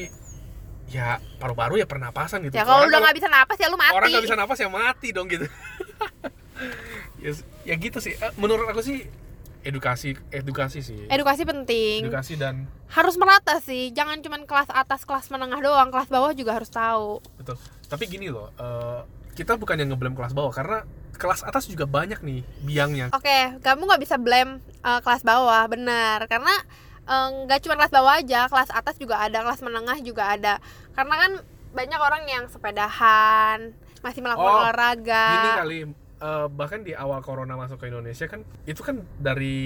[0.88, 1.06] ya
[1.36, 3.92] paru-paru ya pernapasan gitu Ya kalau udah nggak bisa napas ya lu mati.
[3.92, 5.48] orang nggak bisa napas ya mati dong gitu
[7.18, 7.30] ya,
[7.64, 9.08] ya gitu sih Eh, menurut aku sih
[9.62, 12.04] edukasi edukasi sih Edukasi penting.
[12.04, 13.88] edukasi dan Harus merata sih.
[13.88, 15.88] Jangan cuman kelas atas, kelas menengah doang.
[15.88, 17.24] Kelas bawah juga harus tahu.
[17.34, 19.00] betul tapi gini loh eh,
[19.32, 23.84] kita bukan yang ngeblame kelas bawah karena kelas atas juga banyak nih biangnya Oke, kamu
[23.84, 26.26] nggak bisa blame uh, kelas bawah, benar.
[26.26, 26.50] Karena
[27.04, 30.58] uh, nggak cuma kelas bawah aja, kelas atas juga ada, kelas menengah juga ada.
[30.92, 31.32] Karena kan
[31.70, 33.70] banyak orang yang sepedahan,
[34.00, 35.26] masih melakukan Oh, olahraga.
[35.30, 35.78] Gini kali
[36.22, 39.58] eh, bahkan di awal corona masuk ke Indonesia kan itu kan dari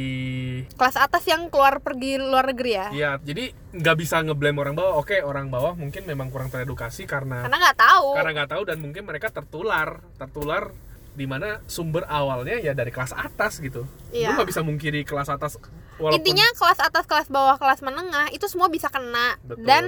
[0.73, 2.87] Kelas atas yang keluar pergi luar negeri ya.
[2.91, 7.45] ya jadi nggak bisa ngeblame orang bawah oke orang bawah mungkin memang kurang teredukasi karena
[7.45, 8.09] Karena nggak tahu.
[8.17, 10.73] karena nggak tahu dan mungkin mereka tertular tertular
[11.13, 14.33] di mana sumber awalnya ya dari kelas atas gitu Iya.
[14.33, 15.57] lu nggak bisa mungkiri kelas atas
[15.97, 19.65] walaupun Intinya kelas atas, kelas bawah, kelas menengah itu semua bisa kena Betul.
[19.65, 19.85] dan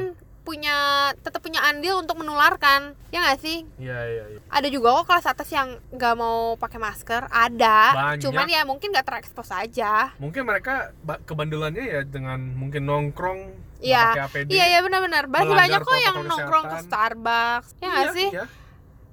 [0.49, 0.77] punya
[1.15, 4.41] tetap punya andil untuk menularkan ya nggak sih Iya iya iya.
[4.49, 8.25] ada juga kok kelas atas yang nggak mau pakai masker ada Banyak.
[8.25, 13.41] cuman ya mungkin nggak terekspos aja Mungkin mereka ba- kebandelannya ya dengan mungkin nongkrong
[13.79, 14.27] Iya.
[14.49, 16.89] iya iya benar-benar Melanggar banyak kok yang protokol nongkrong ke kesehatan.
[16.89, 18.47] Starbucks ya nggak Iya, sih iya.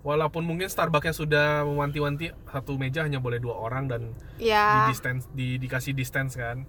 [0.01, 4.01] Walaupun mungkin Starbucksnya sudah mewanti-wanti satu meja hanya boleh dua orang dan
[4.37, 6.61] di ya distance di dikasih distance kan.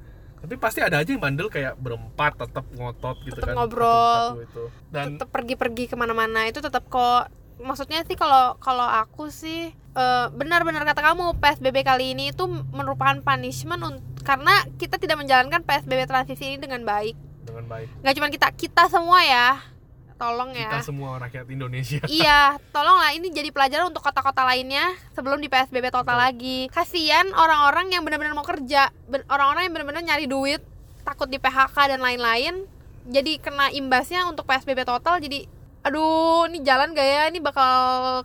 [0.47, 3.55] Tapi pasti ada aja yang bandel kayak berempat tetap ngotot gitu Tetep kan.
[3.57, 4.25] ngobrol.
[4.41, 4.65] itu.
[4.89, 10.27] Dan tetap pergi-pergi ke mana-mana itu tetap kok maksudnya sih kalau kalau aku sih eh,
[10.31, 16.05] benar-benar kata kamu PSBB kali ini itu merupakan punishment un- karena kita tidak menjalankan PSBB
[16.05, 19.49] transisi ini dengan baik dengan baik nggak cuma kita kita semua ya
[20.17, 22.01] tolong ya kita semua rakyat Indonesia.
[22.21, 26.25] iya tolonglah ini jadi pelajaran untuk kota-kota lainnya sebelum di PSBB total Betul.
[26.25, 28.89] lagi kasihan orang-orang yang benar-benar mau kerja
[29.29, 30.61] orang-orang yang benar-benar nyari duit
[31.05, 32.65] takut di PHK dan lain-lain
[33.07, 35.47] jadi kena imbasnya untuk PSBB total jadi
[35.87, 37.71] aduh ini jalan gak ya ini bakal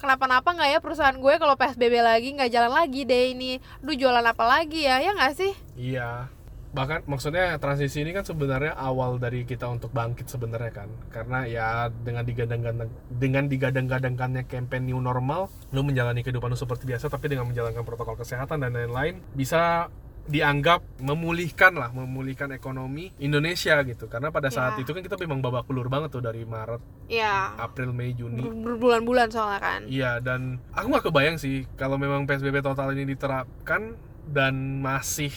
[0.02, 4.26] kenapa-napa nggak ya perusahaan gue kalau PSBB lagi nggak jalan lagi deh ini aduh jualan
[4.26, 6.26] apa lagi ya ya nggak sih Iya.
[6.72, 10.90] Bahkan maksudnya transisi ini kan sebenarnya awal dari kita untuk bangkit sebenarnya kan.
[11.08, 17.08] Karena ya dengan digadang-gadang dengan digadang-gadangkannya campaign new normal, lu menjalani kehidupan lu seperti biasa
[17.08, 24.06] tapi dengan menjalankan protokol kesehatan dan lain-lain bisa dianggap memulihkan lah, memulihkan ekonomi Indonesia gitu.
[24.06, 24.86] Karena pada saat Ya.
[24.86, 26.80] itu kan kita memang babak belur banget tuh dari Maret,
[27.10, 28.38] ya April, Mei, Juni.
[28.38, 33.10] ber- berbulan-bulan soalnya kan Iya dan aku nggak kebayang sih kalau memang PSBB total ini
[33.10, 35.34] diterapkan dan masih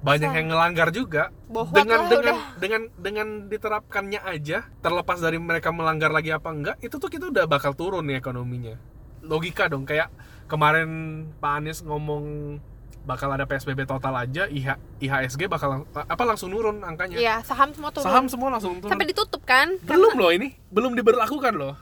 [0.00, 2.56] banyak yang ngelanggar juga bohong dengan dengan udah.
[2.56, 7.44] dengan dengan diterapkannya aja terlepas dari mereka melanggar lagi apa enggak itu tuh kita udah
[7.44, 8.80] bakal turun nih ekonominya
[9.20, 10.08] logika dong kayak
[10.46, 10.88] kemarin
[11.36, 12.56] Pak Anies ngomong
[13.00, 17.72] bakal ada PSBB total aja IH, IHSG bakal lang- apa langsung nurun angkanya Iya, saham
[17.72, 18.04] semua turun.
[18.04, 19.72] saham semua langsung turun Sampai ditutup kan?
[19.82, 21.76] belum loh ini belum diberlakukan loh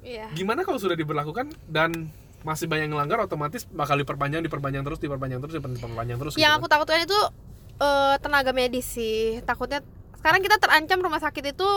[0.00, 0.28] Iya.
[0.32, 5.40] gimana kalau sudah diberlakukan dan masih banyak yang ngelanggar otomatis bakal diperpanjang diperpanjang terus diperpanjang
[5.40, 7.20] terus diperpanjang terus Yang gitu aku takutkan itu
[7.78, 9.38] eh, tenaga medis sih.
[9.42, 9.80] Takutnya
[10.14, 11.70] sekarang kita terancam rumah sakit itu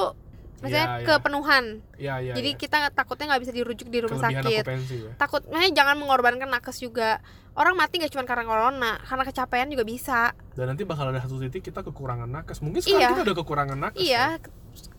[0.57, 1.05] maksudnya Iya, iya.
[1.07, 1.63] kepenuhan.
[1.81, 1.97] kan.
[1.97, 2.57] ya, ya, Jadi ya.
[2.57, 4.63] kita takutnya nggak bisa dirujuk di rumah kelebihan sakit.
[4.65, 7.17] ya Takut, maksudnya jangan mengorbankan nakes juga.
[7.51, 10.31] Orang mati nggak cuma karena corona, karena kecapean juga bisa.
[10.51, 13.09] dan nanti bakal ada satu titik kita kekurangan nakes mungkin sekarang Iya.
[13.15, 14.03] kita udah kekurangan nakes kan?
[14.03, 14.25] Iya,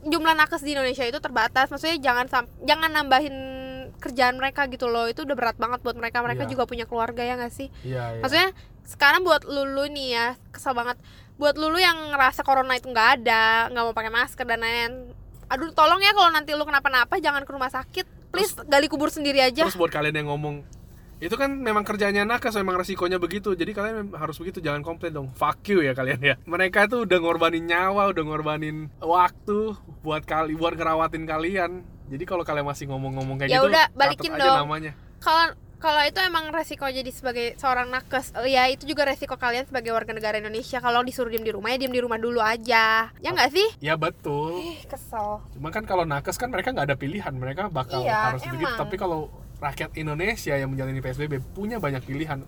[0.02, 1.68] jumlah nakes di Indonesia itu terbatas.
[1.68, 2.26] Maksudnya jangan
[2.60, 3.36] jangan nambahin
[3.96, 5.06] kerjaan mereka gitu loh.
[5.06, 6.20] Itu udah berat banget buat mereka.
[6.20, 6.50] Mereka Iya.
[6.50, 7.68] juga punya keluarga ya nggak sih?
[7.82, 8.20] iya, iya.
[8.20, 8.48] Maksudnya
[8.84, 10.98] sekarang buat lulu nih ya kesel banget.
[11.36, 14.92] Buat lulu yang ngerasa corona itu nggak ada, nggak mau pakai masker dan lain-lain.
[15.48, 18.06] Aduh, tolong ya kalau nanti lu kenapa-napa jangan ke rumah sakit.
[18.30, 19.68] Please gali kubur sendiri aja.
[19.68, 20.64] terus buat kalian yang ngomong
[21.22, 25.30] itu kan memang kerjanya nakes memang resikonya begitu jadi kalian harus begitu jangan komplain dong
[25.38, 30.58] fuck you ya kalian ya mereka tuh udah ngorbanin nyawa udah ngorbanin waktu buat kali
[30.58, 34.66] buat ngerawatin kalian jadi kalau kalian masih ngomong-ngomong kayak Ya gitu udah, balikin dong.
[34.66, 34.92] namanya
[35.22, 39.90] Kalau kalau itu emang resiko jadi sebagai seorang nakes, ya itu juga resiko kalian sebagai
[39.90, 40.78] warga negara Indonesia.
[40.78, 43.10] Kalau disuruh diem di rumah ya diem di rumah dulu aja.
[43.18, 43.68] Ya nggak sih?
[43.82, 45.42] ya betul Ih, kesel.
[45.50, 48.62] Cuma kan kalau nakes kan mereka nggak ada pilihan, mereka bakal Iya, harus begitu.
[48.62, 48.78] emang.
[48.78, 49.20] Tapi kalau
[49.58, 52.46] rakyat Indonesia yang menjalani PSBB punya banyak pilihan,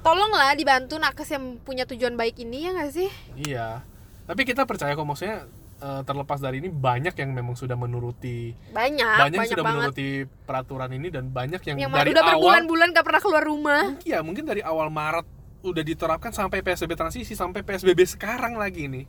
[0.00, 3.10] Tolonglah dibantu nakes yang punya tujuan baik ini ya nggak sih?
[3.36, 3.82] iya.
[4.22, 9.16] Tapi kita percaya kok maksudnya eh, terlepas dari ini banyak yang memang sudah menuruti Banyak,
[9.18, 9.76] banyak, banyak, sudah banget.
[9.82, 10.08] menuruti
[10.42, 13.82] peraturan ini dan banyak yang, Yang dari udah awal berbulan-bulan gak pernah keluar rumah.
[14.02, 15.26] iya mungkin dari awal Maret
[15.62, 19.04] udah diterapkan sampai PSBB transisi sampai PSBB sekarang lagi nih.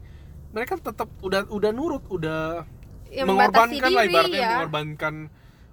[0.50, 2.66] Mereka tetap udah udah nurut, udah
[3.08, 3.24] membatasi
[3.78, 4.50] mengorbankan lah diri, ibaratnya ya.
[4.56, 5.14] mengorbankan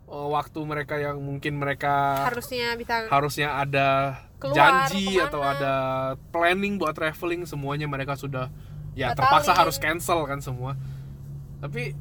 [0.05, 3.89] eh, waktu mereka yang mungkin mereka Harusnya bisa harusnya ada
[4.37, 4.55] Keluar,
[4.85, 5.27] janji ke mana.
[5.27, 5.75] atau ada
[6.29, 8.53] planning buat traveling semuanya mereka sudah
[8.95, 9.19] ya Batalin.
[9.19, 10.75] terpaksa harus cancel kan semua.
[11.59, 11.95] Tapi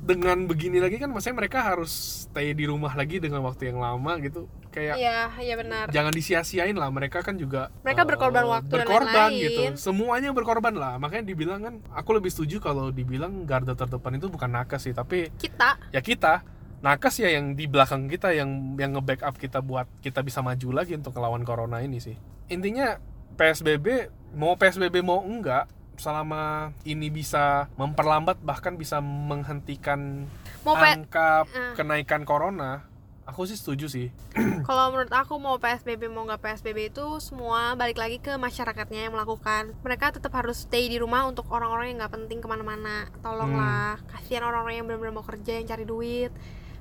[0.00, 1.92] dengan begini lagi kan maksudnya mereka harus
[2.26, 4.48] stay di rumah lagi dengan waktu yang lama gitu.
[4.70, 5.84] Kayak Iya, iya benar.
[5.90, 9.42] jangan disia-siain lah mereka kan juga Mereka eh, berkorban waktu dan berkorban lain-lain.
[9.44, 9.62] gitu.
[9.76, 10.94] Semuanya berkorban lah.
[10.96, 15.28] Makanya dibilang kan aku lebih setuju kalau dibilang garda terdepan itu bukan nakes sih tapi
[15.34, 15.76] Kita.
[15.90, 16.42] ya kita.
[16.80, 20.96] Nakes ya yang di belakang kita yang yang nge-backup kita buat kita bisa maju lagi
[20.96, 22.16] untuk melawan corona ini sih.
[22.48, 22.96] Intinya
[23.36, 25.68] PSBB mau PSBB mau enggak
[26.00, 26.42] selama
[26.82, 30.24] ini bisa memperlambat bahkan bisa menghentikan
[30.62, 31.72] mau angka Ah.
[31.72, 32.88] kenaikan corona
[33.22, 34.08] aku sih setuju sih
[34.66, 39.14] kalau menurut aku mau PSBB mau nggak PSBB itu semua balik lagi ke masyarakatnya yang
[39.14, 39.70] melakukan.
[39.80, 43.06] Mereka tetap harus stay di rumah untuk orang-orang yang nggak penting ke mana-mana.
[43.20, 44.06] Tolonglah, Hmm.
[44.08, 46.32] kasihan orang-orang yang benar-benar mau kerja yang cari duit.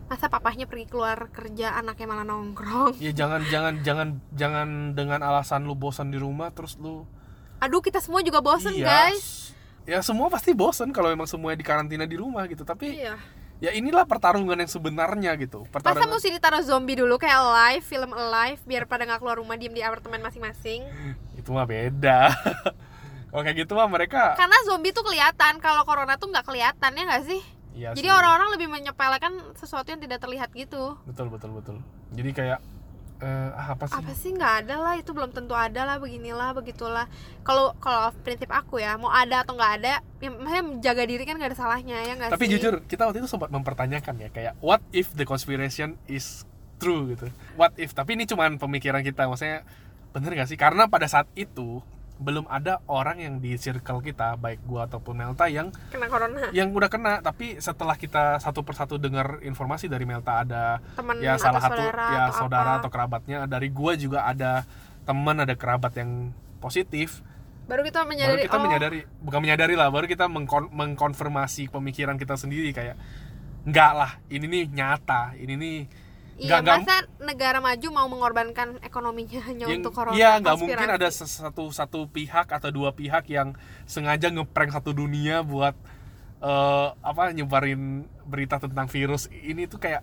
[0.05, 2.97] Masa papahnya pergi keluar kerja, anaknya malah nongkrong.
[2.97, 7.05] ya jangan jangan jangan jangan dengan alasan lu bosan di rumah terus lu
[7.59, 9.51] Aduh, kita semua juga bosen Iya, guys.
[9.83, 13.17] ya semua pasti bosan kalau memang semuanya di karantina di rumah gitu tapi Iya.
[13.59, 18.11] ya inilah pertarungan yang sebenarnya gitu Masa pertarungan mesti ditaruh zombie dulu kayak live, film
[18.11, 20.85] alive biar pada nggak keluar rumah diem di apartemen masing-masing.
[21.33, 22.29] itu mah beda
[23.29, 27.03] kalau kayak gitu mah mereka Karena zombie tuh kelihatan, kalau corona tuh nggak kelihatan ya
[27.05, 27.41] nggak sih?
[27.71, 30.97] Iya Jadi orang-orang lebih menyepelekan sesuatu yang tidak terlihat gitu.
[31.03, 31.75] betul betul betul
[32.09, 32.59] jadi kayak
[33.23, 33.95] ah, apa sih?
[33.99, 34.31] Apa sih?
[34.35, 37.05] Nggak ada lah, itu belum tentu ada lah, beginilah, begitulah.
[37.43, 41.35] Kalau kalau prinsip aku ya, mau ada atau nggak ada, ya, maksudnya menjaga diri kan
[41.35, 42.59] nggak ada salahnya ya nggak tapi sih?
[42.59, 46.47] jujur kita waktu itu sempat mempertanyakan ya kayak what if the conspiration is
[46.79, 47.27] true gitu?
[47.59, 47.91] What if?
[47.91, 49.67] Tapi ini cuman pemikiran kita maksudnya
[50.15, 50.57] bener gak sih?
[50.57, 51.83] Karena pada saat itu
[52.19, 56.75] belum ada orang yang di circle kita baik gua ataupun Melta yang kena corona, yang
[56.75, 57.23] udah kena.
[57.23, 62.05] Tapi setelah kita satu persatu dengar informasi dari Melta ada teman ya salah satu saudara
[62.11, 62.79] ya atau saudara apa.
[62.83, 63.37] atau kerabatnya.
[63.47, 64.67] Dari gua juga ada
[65.07, 67.23] teman ada kerabat yang positif.
[67.71, 68.63] Baru kita baru menyadari kita oh.
[68.67, 72.99] menyadari bukan menyadari lah baru kita mengkon- mengkonfirmasi pemikiran kita sendiri kayak
[73.63, 75.77] enggak lah ini nih nyata ini nih
[76.39, 80.89] iya nggak- masa negara maju mau mengorbankan ekonominya hanya yang untuk corona iya nggak mungkin
[80.89, 85.75] ada satu satu pihak atau dua pihak yang sengaja ngeprank satu dunia buat
[86.39, 89.27] eh, apa nyebarin berita tentang virus.
[89.27, 90.01] Ini tuh kayak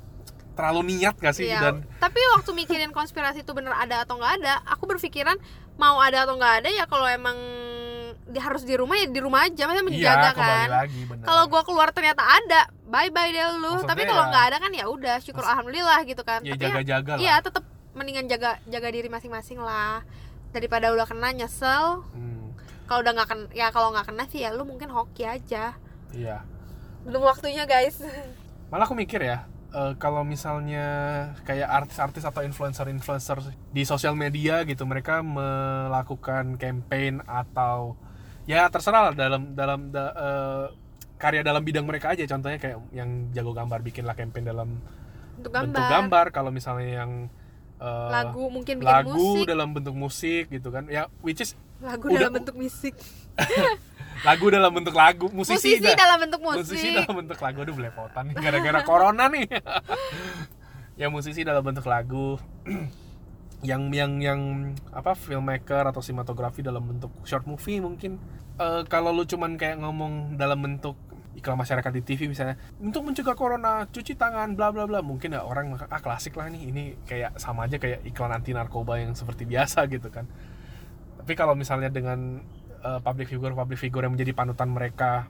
[0.57, 1.49] terlalu niat gak sih?
[1.49, 5.37] Iya, dan tapi waktu mikirin konspirasi itu bener ada atau nggak ada, aku berpikiran
[5.77, 7.37] mau ada atau nggak ada ya kalau emang
[8.27, 10.67] di, harus di rumah ya di rumah aja, maksudnya menjaga iya kan.
[11.23, 13.79] Kalau gua keluar ternyata ada, bye bye deh lu.
[13.79, 16.43] Maksudnya Tapi kalau ya- nggak ada kan ya udah, syukur alhamdulillah gitu kan.
[16.43, 17.63] ya Tapi ya, jaga-jaga lah iya tetap
[17.93, 20.03] mendingan jaga jaga diri masing-masing lah
[20.51, 22.03] daripada udah kena nyesel.
[22.11, 22.51] Hmm,
[22.85, 25.75] Kalau udah nggak kena, ya kalau nggak kena sih ya lu mungkin hoki aja.
[26.11, 26.43] iya
[27.03, 28.03] Belum waktunya guys.
[28.71, 30.87] malah aku mikir ya eh, kalau misalnya
[31.43, 33.39] kayak artis-artis atau influencer-influencer
[33.71, 37.95] di sosial media gitu mereka melakukan campaign atau
[38.47, 40.67] ya terserah lah dalam dalam da- eh,
[41.17, 42.23] karya dalam bidang mereka aja.
[42.25, 44.69] Contohnya kayak yang jago gambar bikinlah campaign dalam
[45.37, 46.27] bentuk gambar, gambar.
[46.31, 47.13] Kalau misalnya yang
[47.77, 50.87] eh, lagu mungkin bikin lagu musik, dalam bentuk musik gitu kan.
[50.87, 52.95] Ya which is lagu udah- dalam bentuk musik.
[54.25, 55.93] lagu dalam bentuk lagu musisi, Musisi dah.
[55.95, 56.65] dalam bentuk musik.
[56.65, 57.59] musisi dalam bentuk lagu.
[57.61, 58.35] Aduh belepotan nih.
[58.37, 59.45] Gara-gara corona nih.
[60.97, 62.41] Ya musisi dalam bentuk lagu
[63.67, 64.41] yang yang yang
[64.95, 68.23] apa filmmaker atau sinematografi dalam bentuk short movie mungkin.
[68.57, 70.95] Eh, kalau lu cuman kayak ngomong dalam bentuk
[71.37, 75.03] iklan masyarakat di TV misalnya untuk mencegah corona cuci tangan bla bla bla.
[75.03, 79.03] Mungkin ya orang ah klasik lah nih ini kayak sama aja kayak iklan anti narkoba
[79.03, 80.31] yang seperti biasa gitu kan.
[81.21, 82.41] Tapi kalau misalnya dengan
[82.87, 85.27] eh, public figure public figure yang menjadi panutan mereka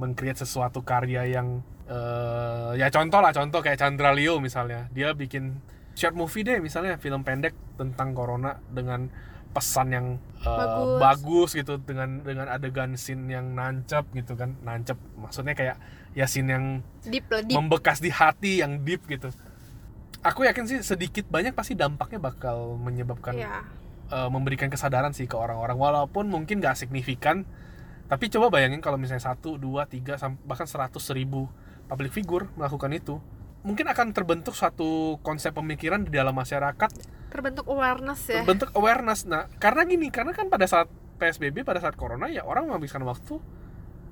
[0.00, 5.75] mengcreate sesuatu karya yang eh, ya contoh lah contoh kayak Chandra Leo misalnya dia bikin
[5.96, 9.08] short movie deh misalnya film pendek tentang corona dengan
[9.56, 10.06] pesan yang
[10.44, 11.00] eh, Bagus.
[11.00, 15.00] bagus gitu dengan dengan adegan scene yang nancep gitu kan nancep.
[15.16, 15.80] Maksudnya kayak
[16.12, 16.64] ya scene yang
[17.08, 17.56] deep deep.
[17.56, 19.32] membekas di hati yang deep gitu.
[20.20, 23.64] Aku yakin sih sedikit banyak pasti dampaknya bakal menyebabkan ya
[24.12, 25.80] uh, memberikan kesadaran sih ke orang-orang.
[25.80, 27.48] Walaupun mungkin gak signifikan
[28.06, 30.14] tapi coba bayangin kalau misalnya satu dua tiga
[30.46, 31.50] bahkan seratus ribu
[31.90, 33.18] public figure melakukan itu
[33.66, 36.90] mungkin akan terbentuk suatu konsep pemikiran di dalam masyarakat.
[37.34, 38.46] Terbentuk awareness ya.
[38.46, 39.26] Terbentuk awareness.
[39.26, 40.86] Nah karena gini karena kan pada saat
[41.18, 43.42] psbb pada saat corona ya orang menghabiskan waktu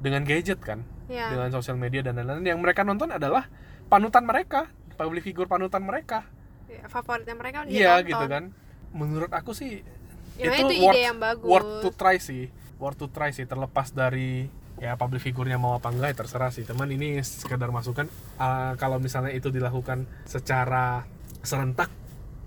[0.02, 1.30] dengan gadget kan ya.
[1.30, 2.42] dengan sosial media dan lain-lain.
[2.42, 3.46] Yang mereka nonton adalah
[3.86, 4.66] panutan mereka
[4.98, 6.26] public figure panutan mereka.
[6.66, 8.50] Ya, favoritnya mereka dia iya gitu kan.
[8.90, 9.86] Menurut aku sih
[10.34, 11.46] ya, itu itu, worth- ide yang bagus.
[11.46, 12.50] worth to try sih.
[12.82, 16.62] Worth to try sih terlepas dari ya public figurnya mau apa enggak ya terserah sih.
[16.62, 21.06] Teman ini sekedar masukan Ah, kalau misalnya itu dilakukan secara
[21.40, 21.88] serentak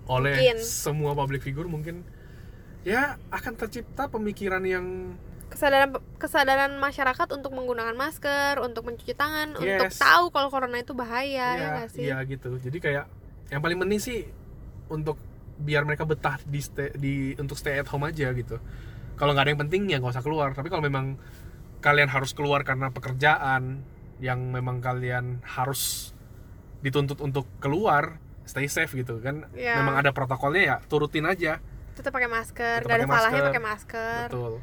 [0.06, 0.56] oleh Mungkin.
[0.60, 2.00] semua public figure mungkin
[2.80, 5.16] ya akan tercipta pemikiran yang
[5.48, 9.96] kesadaran kesadaran masyarakat untuk menggunakan masker untuk mencuci tangan untuk Yes.
[9.96, 12.04] tahu kalau corona itu bahaya ya ya, sih?
[12.04, 12.56] ya gitu.
[12.58, 13.04] Jadi kayak
[13.48, 14.18] yang paling penting sih
[14.88, 15.16] untuk
[15.58, 18.60] biar mereka betah di stay, di untuk stay at home aja gitu.
[19.16, 20.52] Kalau nggak ada yang penting ya nggak usah keluar.
[20.52, 21.16] Tapi kalau memang
[21.80, 23.82] kalian harus keluar karena pekerjaan
[24.18, 26.10] yang memang kalian harus
[26.78, 29.76] dituntut untuk keluar stay safe gitu kan Ya.
[29.76, 31.62] memang ada protokolnya ya turutin aja
[31.92, 33.48] tetap pakai masker Tetap nggak ada pakai salahnya masker.
[33.48, 34.54] pakai masker betul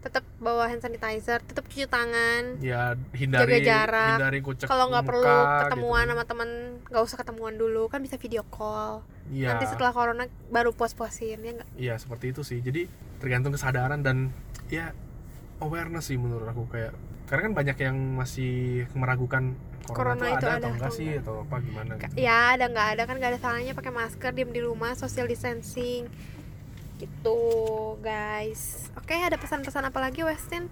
[0.00, 4.08] tetap bawa hand sanitizer tetap cuci tangan ya hindari Jaga jarak.
[4.16, 6.10] hindari kucek kalau nggak perlu muka, ketemuan gitu.
[6.10, 6.48] sama temen
[6.82, 9.54] nggak usah ketemuan dulu kan bisa video call Iya.
[9.54, 12.58] nanti setelah corona baru puas-puasin ya nggak Iya seperti itu sih.
[12.58, 14.34] Jadi tergantung kesadaran dan
[14.66, 14.90] ya
[15.60, 16.92] awareness sih menurut aku kayak
[17.30, 19.54] karena kan banyak yang masih meragukan
[19.86, 21.92] corona, Corona itu itu ada, ada atau enggak sih atau apa gimana.
[21.94, 22.12] gitu.
[22.18, 26.10] ya ada nggak ada kan nggak ada salahnya pakai masker diem di rumah social distancing
[27.00, 27.40] gitu
[28.04, 30.68] guys oke ada pesan-pesan apa lagi Westin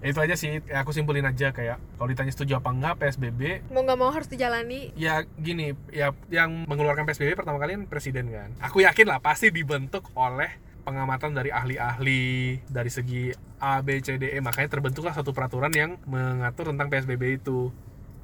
[0.00, 3.68] Ya, itu aja sih ya, aku simpulin aja kayak kalau ditanya setuju apa enggak PSBB
[3.68, 8.32] mau nggak mau harus dijalani ya gini ya yang mengeluarkan PSBB pertama kali kan presiden
[8.32, 14.16] kan aku yakin lah pasti dibentuk oleh pengamatan dari ahli-ahli dari segi A B C
[14.16, 14.38] D E.
[14.40, 17.70] Makanya terbentuklah satu peraturan yang mengatur tentang PSBB itu.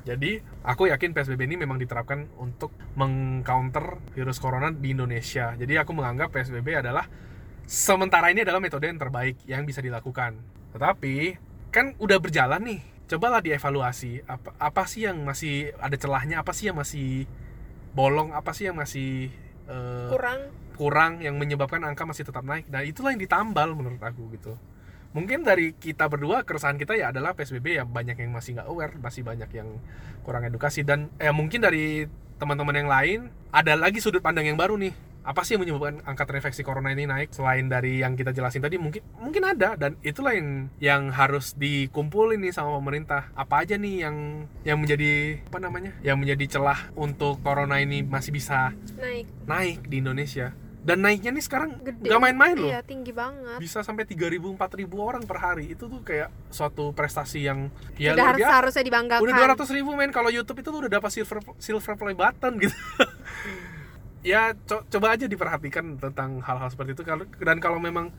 [0.06, 5.58] Jadi aku yakin PSBB ini memang diterapkan untuk mengcounter virus corona di Indonesia.
[5.58, 7.10] Jadi aku menganggap PSBB adalah
[7.66, 10.38] sementara ini adalah metode yang terbaik yang bisa dilakukan.
[10.70, 11.14] Tetapi
[11.74, 12.80] kan udah berjalan nih.
[13.10, 14.22] Cobalah dievaluasi.
[14.30, 16.38] Apa apa sih yang masih ada celahnya?
[16.38, 17.26] Apa sih yang masih
[17.90, 18.30] bolong?
[18.30, 19.34] Apa sih yang masih
[19.66, 22.68] eh, kurang kurang yang menyebabkan angka masih tetap naik.
[22.68, 24.54] Nah itulah yang ditambal menurut aku gitu.
[25.16, 28.92] Mungkin dari kita berdua keresahan kita ya adalah PSBB ya banyak yang masih nggak aware
[29.00, 29.80] masih banyak yang
[30.20, 30.84] kurang edukasi.
[30.84, 32.04] Dan ya mungkin dari
[32.36, 34.92] teman-teman yang lain ada lagi sudut pandang yang baru nih.
[35.26, 37.34] Apa sih yang menyebabkan angka terinfeksi corona ini naik?
[37.34, 39.74] Selain dari yang kita jelasin tadi mungkin mungkin ada.
[39.74, 43.32] Dan itulah yang yang harus dikumpulin nih sama pemerintah.
[43.32, 48.36] Apa aja nih yang yang menjadi apa namanya yang menjadi celah untuk corona ini masih
[48.36, 49.26] bisa naik.
[49.48, 50.54] naik di Indonesia
[50.86, 52.06] dan naiknya nih sekarang gede.
[52.06, 52.70] nggak main-main loh.
[52.70, 53.58] Iya tinggi banget.
[53.58, 55.74] Bisa sampai 3.000 4.000 orang per hari.
[55.74, 59.18] Itu tuh kayak suatu prestasi yang ya udah harus harusnya dibanggakan.
[59.26, 60.14] Udah 200 ribu men.
[60.14, 62.76] Kalau YouTube itu tuh udah dapat silver silver play button gitu.
[64.26, 67.06] Ya co- coba aja diperhatikan tentang hal-hal seperti itu.
[67.38, 68.10] Dan kalau memang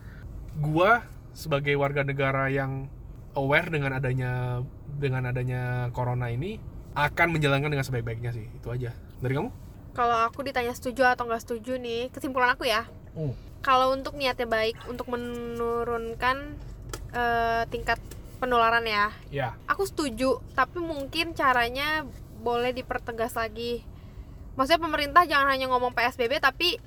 [0.56, 1.04] gua
[1.36, 2.88] sebagai warga negara yang
[3.36, 4.64] aware dengan adanya
[4.96, 6.56] dengan adanya corona ini
[6.96, 8.48] akan menjalankan dengan sebaik-baiknya sih.
[8.56, 8.96] Itu aja.
[9.20, 12.86] Dari kamu kalau aku ditanya setuju atau nggak setuju nih kesimpulan aku ya.
[13.18, 13.34] Hmm.
[13.58, 16.54] kalau untuk niatnya baik untuk menurunkan
[17.10, 17.98] eh, tingkat
[18.38, 19.10] penularan ya.
[19.34, 19.48] Ya.
[19.66, 22.06] Aku setuju tapi mungkin caranya
[22.38, 23.82] boleh dipertegas lagi.
[24.54, 26.78] Maksudnya pemerintah jangan hanya ngomong PSBB tapi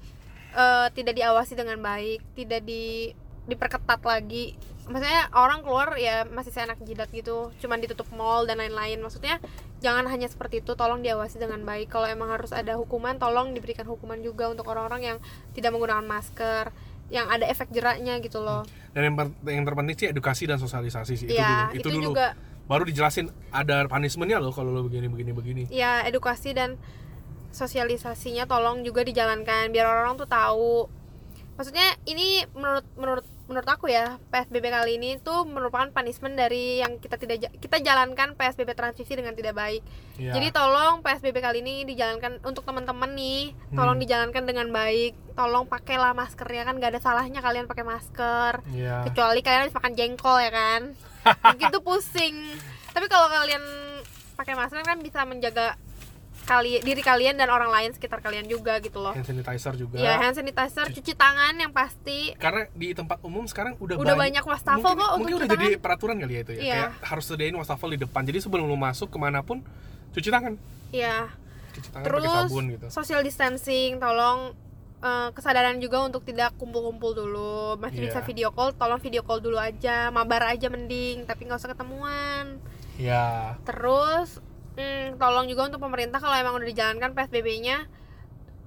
[0.55, 3.11] eh, tidak diawasi dengan baik tidak di
[3.49, 4.57] diperketat lagi.
[4.91, 8.99] Maksudnya orang keluar ya masih seenak jidat gitu cuman ditutup mall dan lain-lain.
[8.99, 9.39] Maksudnya
[9.79, 11.89] jangan hanya seperti itu tolong diawasi dengan baik.
[11.89, 15.17] Kalau emang harus ada hukuman tolong diberikan hukuman juga untuk orang-orang yang
[15.55, 16.73] tidak menggunakan masker
[17.11, 18.63] yang ada efek jeraknya gitu loh.
[18.95, 21.27] Dan yang, yang terpenting sih edukasi dan sosialisasi sih.
[21.27, 21.75] Itu ya dulu.
[21.75, 22.05] itu, itu, dulu.
[22.15, 22.27] juga
[22.71, 25.31] baru dijelasin ada punishmentnya loh kalau lo begini begini.
[25.35, 26.79] Begini ya edukasi dan
[27.51, 30.87] sosialisasinya tolong juga dijalankan biar orang-orang tuh tahu
[31.61, 36.97] maksudnya ini menurut menurut menurut aku ya PSBB kali ini tuh merupakan punishment dari yang
[36.97, 39.85] kita tidak kita jalankan PSBB transisi dengan tidak baik.
[40.17, 40.33] Ya.
[40.33, 44.03] jadi tolong PSBB kali ini dijalankan untuk teman-teman nih tolong Hmm.
[44.07, 48.65] dijalankan dengan baik tolong pakailah maskernya kan gak ada salahnya kalian pakai masker.
[48.73, 50.81] Ya kecuali kalian habis makan jengkol ya kan.
[51.45, 52.57] Mungkin tuh pusing.
[52.89, 53.61] Tapi kalau kalian
[54.33, 55.77] pakai masker kan bisa menjaga
[56.41, 59.13] kali diri kalian dan orang lain sekitar kalian juga gitu loh.
[59.13, 60.01] Hand sanitizer juga.
[60.01, 62.33] Ya hand sanitizer cuci tangan yang pasti.
[62.35, 64.43] Karena di tempat umum sekarang udah, udah banyak.
[64.43, 65.83] wastafel mungkin, kok mungkin udah cuci jadi tangan.
[65.85, 66.61] peraturan kali ya itu ya.
[66.61, 66.73] Iya.
[66.73, 68.21] kayak harus sediain wastafel di depan.
[68.25, 69.61] Jadi sebelum lu masuk ke mana pun
[70.11, 70.53] cuci tangan.
[70.91, 71.29] Ya
[71.71, 72.85] cuci tangan terus pakai sabun gitu.
[72.91, 74.51] social distancing tolong
[75.01, 77.79] eh, kesadaran juga untuk tidak kumpul-kumpul dulu.
[77.79, 78.05] Masih Iya.
[78.11, 80.11] bisa video call tolong video call dulu aja.
[80.11, 82.59] Mabar aja mending tapi nggak usah ketemuan.
[82.99, 84.37] Ya Terus
[84.77, 87.87] hmm, tolong juga untuk pemerintah kalau emang udah dijalankan PSBB-nya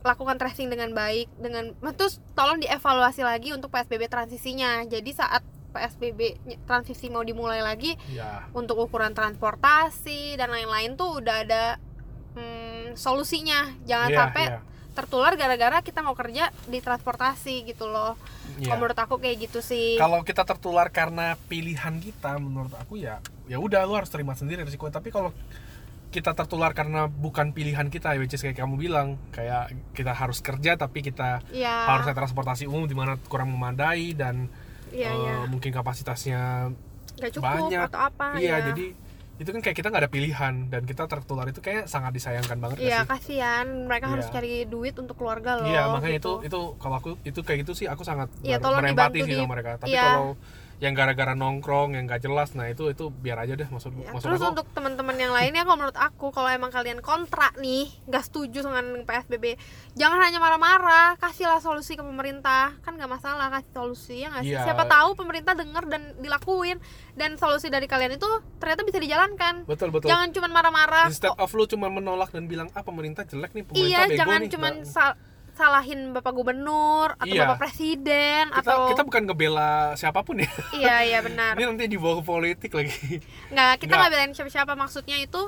[0.05, 4.85] lakukan tracing dengan baik dengan terus tolong dievaluasi lagi untuk PSBB transisinya.
[4.85, 5.41] Jadi saat
[5.73, 6.39] PSBB
[6.69, 11.65] transisi mau dimulai lagi ya untuk ukuran transportasi dan lain-lain tuh udah ada
[12.37, 13.73] hmm, solusinya.
[13.89, 14.61] Jangan Iya, sampai iya,
[14.93, 18.15] tertular gara-gara kita mau kerja di transportasi gitu loh.
[18.61, 18.71] iya.
[18.71, 19.97] Kalau menurut aku kayak gitu sih.
[19.97, 24.65] kalau kita tertular karena pilihan kita menurut aku ya ya udah lu harus terima sendiri
[24.69, 25.33] risiko tapi kalau
[26.15, 30.77] kita tertular karena bukan pilihan kita which is kayak kamu bilang kayak kita harus kerja
[30.77, 31.91] tapi kita Iya.
[31.91, 34.47] harus naik transportasi umum di mana kurang memadai dan
[34.89, 35.37] Iya, eh, iya.
[35.45, 36.71] mungkin kapasitasnya
[37.17, 37.83] Gak cukup banyak.
[37.85, 38.71] atau apa iya ya.
[38.71, 38.95] jadi
[39.35, 42.79] itu kan kayak kita nggak ada pilihan dan kita tertular itu kayak sangat disayangkan banget
[42.79, 44.33] Iya sih kasihan mereka harus Iya.
[44.33, 45.67] cari duit untuk keluarga loh.
[45.67, 46.39] Iya makanya gitu.
[46.39, 49.35] itu itu kalau aku itu kayak gitu sih aku sangat Iya, tolong dibantu sih di-
[49.35, 49.71] sama mereka.
[49.77, 50.07] Tapi iya.
[50.09, 50.39] kalau
[50.77, 54.25] yang gara-gara nongkrong yang gak jelas, nah itu itu biar aja deh maksud Ya, maksud
[54.25, 54.51] terus aku.
[54.53, 58.85] untuk teman-teman yang lainnya kalau menurut aku kalau emang kalian kontra nih nggak setuju dengan
[59.03, 59.55] PSBB
[59.93, 64.53] jangan hanya marah-marah kasihlah solusi ke pemerintah kan nggak masalah kasih solusi ya nggak sih
[64.53, 64.65] Iya.
[64.65, 66.79] siapa tahu pemerintah denger dan dilakuin
[67.13, 70.07] dan solusi dari kalian itu ternyata bisa dijalankan betul betul.
[70.07, 73.89] jangan cuma marah-marah Instead of lu cuma menolak dan bilang ah pemerintah jelek nih pemerintah
[73.89, 74.51] iya bego jangan nih.
[74.51, 74.69] cuma
[75.55, 77.47] salahin bapak gubernur atau Iya.
[77.47, 80.51] bapak presiden kita atau kita bukan ngebela siapa pun ya.
[80.73, 83.23] iya iya benar Ini nanti dibawa ke politik lagi.
[83.49, 84.11] nggak kita Nggak.
[84.11, 85.41] belain siapa-siapa maksudnya itu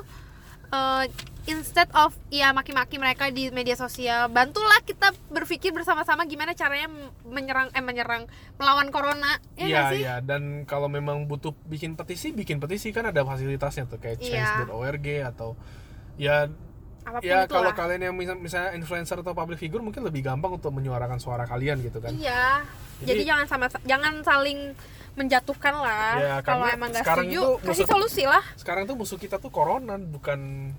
[0.67, 1.05] eh,
[1.45, 6.91] instead of ya maki-maki mereka di media sosial bantulah kita berpikir bersama-sama gimana caranya
[7.23, 10.15] menyerang eh menyerang melawan corona ya Iya, sih iya.
[10.19, 14.63] Dan kalau memang butuh bikin petisi, bikin petisi kan ada fasilitasnya tuh kayak Iya.
[14.63, 15.55] change.org atau
[16.15, 16.51] ya
[17.07, 17.75] apa pun ya kalau lah.
[17.75, 21.79] kalian yang misal, misalnya influencer atau public figure mungkin lebih gampang untuk menyuarakan suara kalian
[21.79, 22.11] gitu kan.
[22.11, 22.67] iya
[22.99, 24.59] jadi, Jadi- jangan sama jangan saling
[25.17, 29.41] menjatuhkan lah Ya, kalau emang sekarang setuju itu kasih solusi lah Sekarang tuh musuh kita
[29.41, 30.69] tuh corona bukan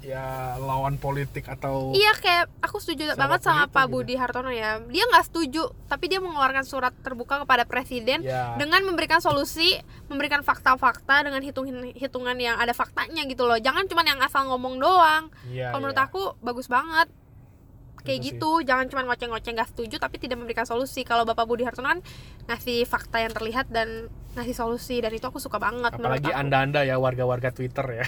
[0.00, 3.92] ya lawan politik atau Iya kayak aku setuju banget sama Pak gitu.
[3.92, 4.80] Budi Hartono ya.
[4.88, 9.76] Dia nggak setuju, tapi dia mengeluarkan surat terbuka kepada presiden ya dengan memberikan solusi,
[10.08, 13.60] memberikan fakta-fakta dengan hitung hitungan yang ada faktanya gitu loh.
[13.60, 15.28] Jangan cuma yang asal ngomong doang.
[15.52, 16.08] iya, Kalau menurut iya.
[16.08, 17.08] aku bagus banget.
[18.02, 18.28] Kayak Itu sih.
[18.34, 21.04] gitu, jangan cuma ngoceh-ngoceh nggak setuju tapi tidak memberikan solusi.
[21.04, 22.00] Kalau Bapak Budi Hartono kan
[22.48, 27.02] ngasih fakta yang terlihat dan ngasih solusi dan itu aku suka banget apalagi anda-anda ya
[27.02, 28.06] warga-warga Twitter ya.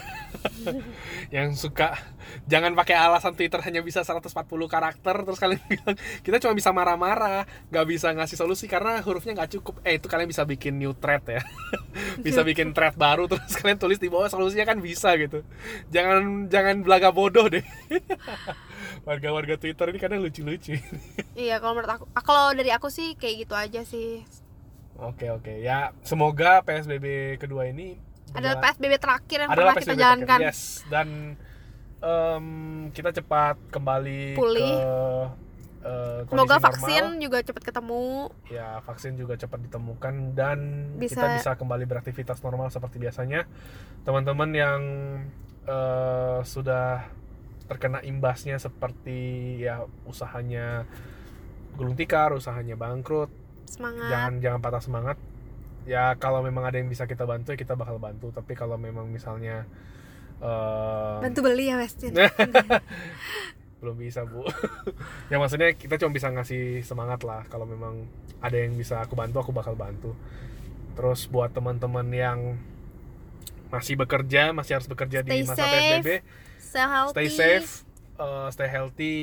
[1.34, 1.99] Yang suka
[2.47, 4.30] jangan pakai alasan Twitter hanya bisa 140
[4.70, 7.43] karakter terus kalian bilang kita cuma bisa marah-marah
[7.74, 9.82] nggak bisa ngasih solusi karena hurufnya nggak cukup.
[9.82, 11.43] Eh itu kalian bisa bikin new thread ya.
[12.22, 15.43] Bisa bikin thread baru terus kalian tulis di bawah solusinya kan bisa gitu.
[15.90, 17.64] Jangan jangan belaga bodoh deh
[19.03, 20.78] warga-warga Twitter ini kadang lucu-lucu
[21.34, 24.22] Iya, kalau menurut aku kalau dari aku sih kayak gitu aja sih.
[24.94, 27.98] oke oke ya semoga PSBB kedua ini
[28.30, 30.38] Adalah PSBB terakhir yang adalah pernah kita PSBB jalankan.
[30.38, 30.48] terakhir.
[30.48, 31.09] Yes, dan
[32.00, 32.46] em,
[32.90, 34.72] kita cepat kembali Pulih.
[34.72, 35.94] ke
[36.24, 36.64] kondisi Semoga normal.
[36.64, 38.05] vaksin juga cepat ketemu.
[38.48, 40.59] Ya, vaksin juga cepat ditemukan dan
[40.96, 43.44] Bisa- kita bisa kembali beraktivitas normal seperti biasanya.
[44.00, 44.80] Teman-teman yang
[45.62, 47.05] eh, sudah
[47.66, 50.86] terkena imbasnya seperti ya usahanya
[51.76, 53.32] gulung tikar, usahanya bangkrut,
[53.64, 54.08] Semangat.
[54.12, 55.18] jangan jangan patah semangat.
[55.82, 58.30] Ya kalau memang ada yang bisa kita bantu ya kita bakal bantu.
[58.30, 59.66] Tapi kalau memang misalnya
[60.38, 62.14] eh, Bantu beli ya Westin.
[63.82, 64.46] belum bisa bu.
[65.32, 67.42] Ya maksudnya kita cuma bisa ngasih semangat lah.
[67.50, 68.06] Kalau memang
[68.38, 70.14] ada yang bisa aku bantu aku bakal bantu.
[70.94, 72.38] Terus buat teman-teman yang
[73.72, 76.08] masih bekerja masih harus bekerja di Stay masa safe, psbb
[76.73, 77.12] Stay healthy.
[77.12, 77.68] stay safe
[78.16, 79.18] eh, stay healthy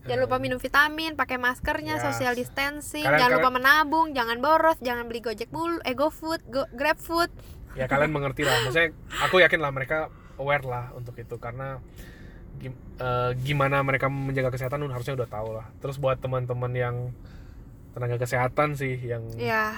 [0.00, 2.00] Jangan lupa minum vitamin, pakai maskernya, Ya.
[2.00, 6.48] social distancing, Kalian- jangan lupa kalian- menabung, jangan boros, jangan beli Gojek mulu, eh GoFood,
[6.48, 7.28] go, GrabFood.
[7.76, 11.78] ya kalian mengerti lah maksudnya aku yakin lah mereka aware lah untuk itu karena
[12.58, 16.96] eh, gimana mereka menjaga kesehatan harusnya udah tahu lah terus buat teman-teman yang
[17.92, 19.76] tenaga kesehatan sih yang Ya,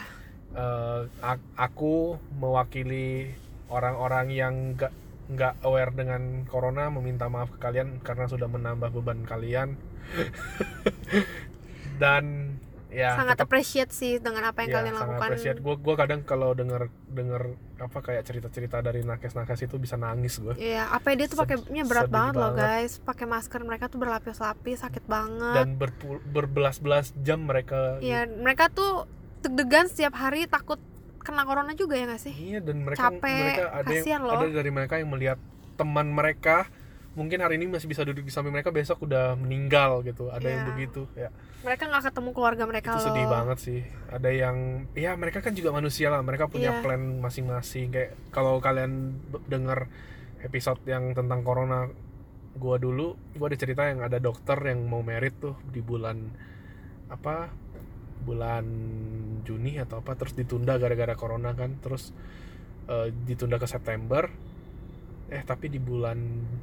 [0.55, 3.35] eh, a- aku mewakili
[3.67, 4.93] orang-orang yang nggak
[5.31, 9.79] nggak aware dengan corona meminta maaf ke kalian karena sudah menambah beban kalian
[12.03, 12.57] dan
[12.91, 15.29] ya sangat tetap appreciate sih dengan apa yang ya, kalian sangat lakukan.
[15.31, 17.43] appreciate gue gue kadang kalau denger denger
[17.79, 22.05] apa kayak cerita-cerita dari nakes-nakes itu bisa nangis gue Iya, APD tuh Sed- pakainya berat
[22.05, 22.67] sedih banget loh banget.
[22.67, 22.93] guys.
[23.01, 25.55] Pakai masker mereka tuh berlapis-lapis, sakit banget.
[25.55, 29.07] dan berpul- berbelas-belas jam mereka Iya, mereka tuh
[29.41, 30.83] deg-degan setiap hari takut
[31.21, 32.33] kena corona juga ya gak sih?
[32.33, 34.35] iya dan mereka Capek, mereka ada yang loh.
[34.35, 35.39] ada dari mereka yang melihat
[35.75, 36.69] teman mereka
[37.11, 40.63] mungkin hari ini masih bisa duduk di samping mereka besok udah meninggal gitu ada yang
[40.63, 40.69] Iya.
[40.69, 41.29] begitu ya
[41.61, 43.07] Mereka nggak ketemu keluarga mereka itu loh.
[43.07, 44.57] sedih banget sih ada yang
[44.93, 46.81] ya mereka kan juga manusia lah mereka punya Iya.
[46.81, 49.91] plan masing-masing kayak kalau kalian denger
[50.41, 51.91] episode yang tentang corona
[52.53, 56.31] gua dulu gua ada cerita yang ada dokter yang mau merit tuh di bulan
[57.09, 57.51] apa
[58.21, 58.65] bulan
[59.43, 62.13] Juni atau apa terus ditunda gara-gara corona kan terus
[62.87, 64.29] eh, ditunda ke September
[65.27, 66.19] eh tapi di bulan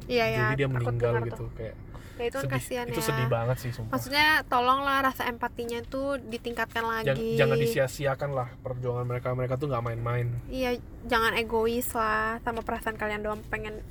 [0.06, 1.50] Iya ya, Juli dia takut meninggal gitu tuh.
[1.56, 1.76] kayak
[2.18, 3.06] Ya itu kan sedih kasihan itu ya.
[3.06, 7.38] sedih banget sih sumpah Maksudnya tolonglah rasa empatinya tuh ditingkatkan jangan, lagi.
[7.38, 12.98] jangan disia-siakan lah perjuangan mereka mereka tuh nggak main-main Iya, jangan egois lah sama perasaan
[12.98, 13.86] kalian doang pengen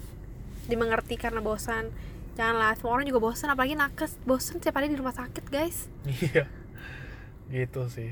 [0.67, 1.95] dimengerti karena bosan.
[2.35, 4.19] Janganlah, semua orang juga bosan apalagi nakes.
[4.27, 5.87] Bosan setiap hari di rumah sakit, guys.
[6.21, 6.51] iya
[7.51, 8.11] gitu sih.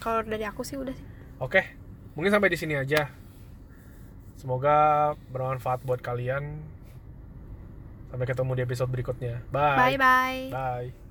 [0.00, 1.08] Kalau dari aku sih udah sih.
[1.40, 1.62] oke
[2.16, 3.12] mungkin sampai di sini aja.
[4.36, 6.60] Semoga bermanfaat buat kalian.
[8.12, 9.40] Sampai ketemu di episode berikutnya.
[9.48, 9.96] Bye.
[9.96, 10.42] Bye bye.
[10.52, 11.05] bye